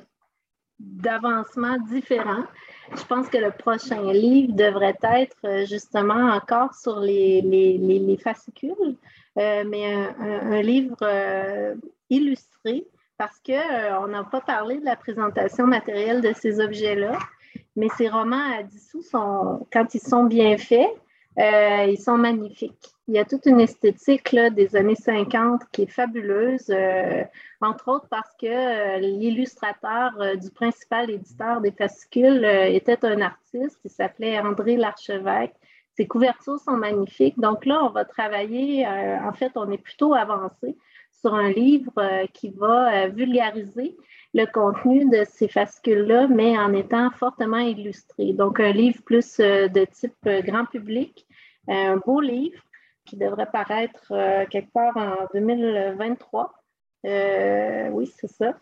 [0.79, 2.45] d'avancement différents.
[2.95, 8.95] Je pense que le prochain livre devrait être euh, justement encore sur les, les, fascicules,
[9.35, 10.97] mais un, livre
[12.09, 12.85] illustré
[13.17, 17.17] parce qu'on n'a pas parlé de la présentation matérielle de ces objets-là.
[17.75, 20.89] Mais ces romans à dissous, sont, quand ils sont bien faits,
[21.39, 22.95] euh, ils sont magnifiques.
[23.07, 27.23] Il y a toute une esthétique des années 50 qui est fabuleuse, euh,
[27.61, 33.91] entre autres parce que euh, l'illustrateur du principal éditeur des fascicules était un artiste, il
[33.91, 35.53] s'appelait André Larchevêque.
[35.95, 37.39] Ses couvertures sont magnifiques.
[37.39, 40.75] Donc là, on va travailler, en fait, on est plutôt avancé
[41.19, 43.95] sur un livre qui va vulgariser
[44.33, 48.33] le contenu de ces fascicules-là, mais en étant fortement illustré.
[48.33, 51.25] Donc, un livre plus de type grand public,
[51.67, 52.61] un beau livre
[53.05, 54.07] qui devrait paraître
[54.49, 56.53] quelque part en 2023.
[57.91, 58.53] oui, c'est ça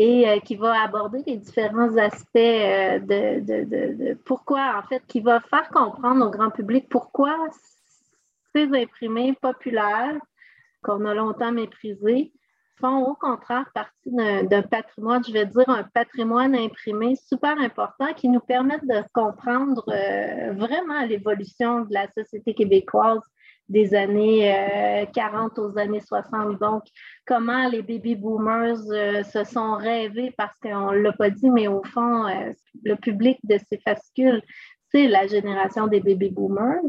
[0.00, 5.40] et euh, qui va aborder les différents aspects euh, de, pourquoi, en fait, qui va
[5.40, 7.36] faire comprendre au grand public pourquoi
[8.54, 10.18] ces imprimés populaires
[10.82, 12.32] qu'on a longtemps méprisés
[12.80, 18.28] font au contraire partie d'un patrimoine, je vais dire un patrimoine imprimé super important qui
[18.28, 23.20] nous permet de comprendre euh, vraiment l'évolution de la société québécoise
[23.68, 26.58] des années 40 euh, aux années 60.
[26.58, 26.82] Donc,
[27.24, 31.68] comment les baby boomers euh, se sont rêvés, parce qu'on ne l'a pas dit, mais
[31.68, 32.24] au fond,
[32.82, 34.42] le public de ces fascicules,
[34.90, 36.82] c'est la génération des baby boomers.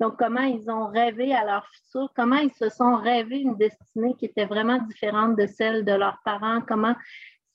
[0.00, 4.14] donc, comment ils ont rêvé à leur futur, comment ils se sont rêvés une destinée
[4.18, 6.94] qui était vraiment différente de celle de leurs parents, comment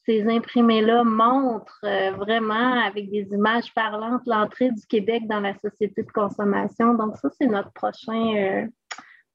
[0.06, 6.02] ces imprimés-là montrent euh, vraiment avec des images parlantes l'entrée du Québec dans la société
[6.02, 6.96] de consommation.
[6.96, 8.68] Donc, ça, c'est notre prochain, euh,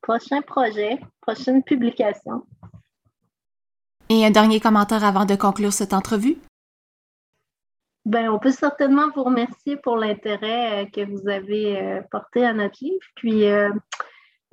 [0.03, 2.45] prochain projet, prochaine publication.
[4.09, 6.37] Et un dernier commentaire avant de conclure cette entrevue?
[8.07, 12.79] Ben, on peut certainement vous remercier pour l'intérêt euh, que vous avez porté à notre
[12.81, 13.05] livre.
[13.17, 13.45] Puis,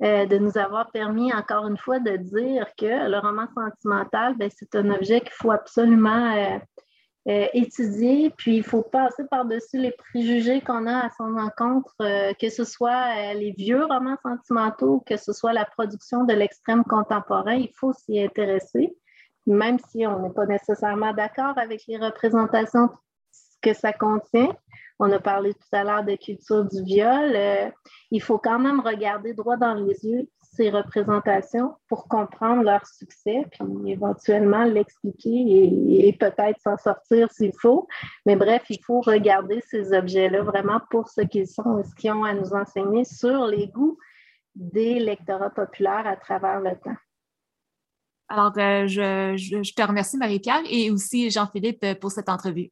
[0.02, 4.50] euh, de nous avoir permis encore une fois de dire que le roman sentimental, ben,
[4.54, 6.58] c'est un objet qu'il faut absolument euh,
[7.28, 11.94] euh, étudier, puis il faut passer par-dessus les préjugés qu'on a à son encontre,
[12.34, 17.54] que ce soit les vieux romans sentimentaux, que ce soit la production de l'extrême contemporain,
[17.54, 18.94] il faut s'y intéresser,
[19.46, 22.90] même si on n'est pas nécessairement d'accord avec les représentations
[23.64, 24.54] que ça contient.
[25.00, 27.32] On a parlé tout à l'heure de culture du viol.
[27.34, 27.68] Euh,
[28.10, 33.44] il faut quand même regarder droit dans les yeux ces représentations pour comprendre leur succès,
[33.50, 37.88] puis éventuellement l'expliquer et, peut-être s'en sortir s'il faut.
[38.24, 42.12] Mais bref, il faut regarder ces objets-là vraiment pour ce qu'ils sont et ce qu'ils
[42.12, 43.98] ont à nous enseigner sur les goûts
[44.54, 46.96] des lectorats populaires à travers le temps.
[48.28, 52.70] Alors, euh, je te remercie, Marie-Pierre, et aussi Jean-Philippe pour cette entrevue.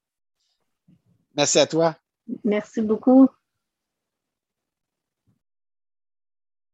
[1.36, 1.96] Merci à toi.
[2.44, 3.28] Merci beaucoup.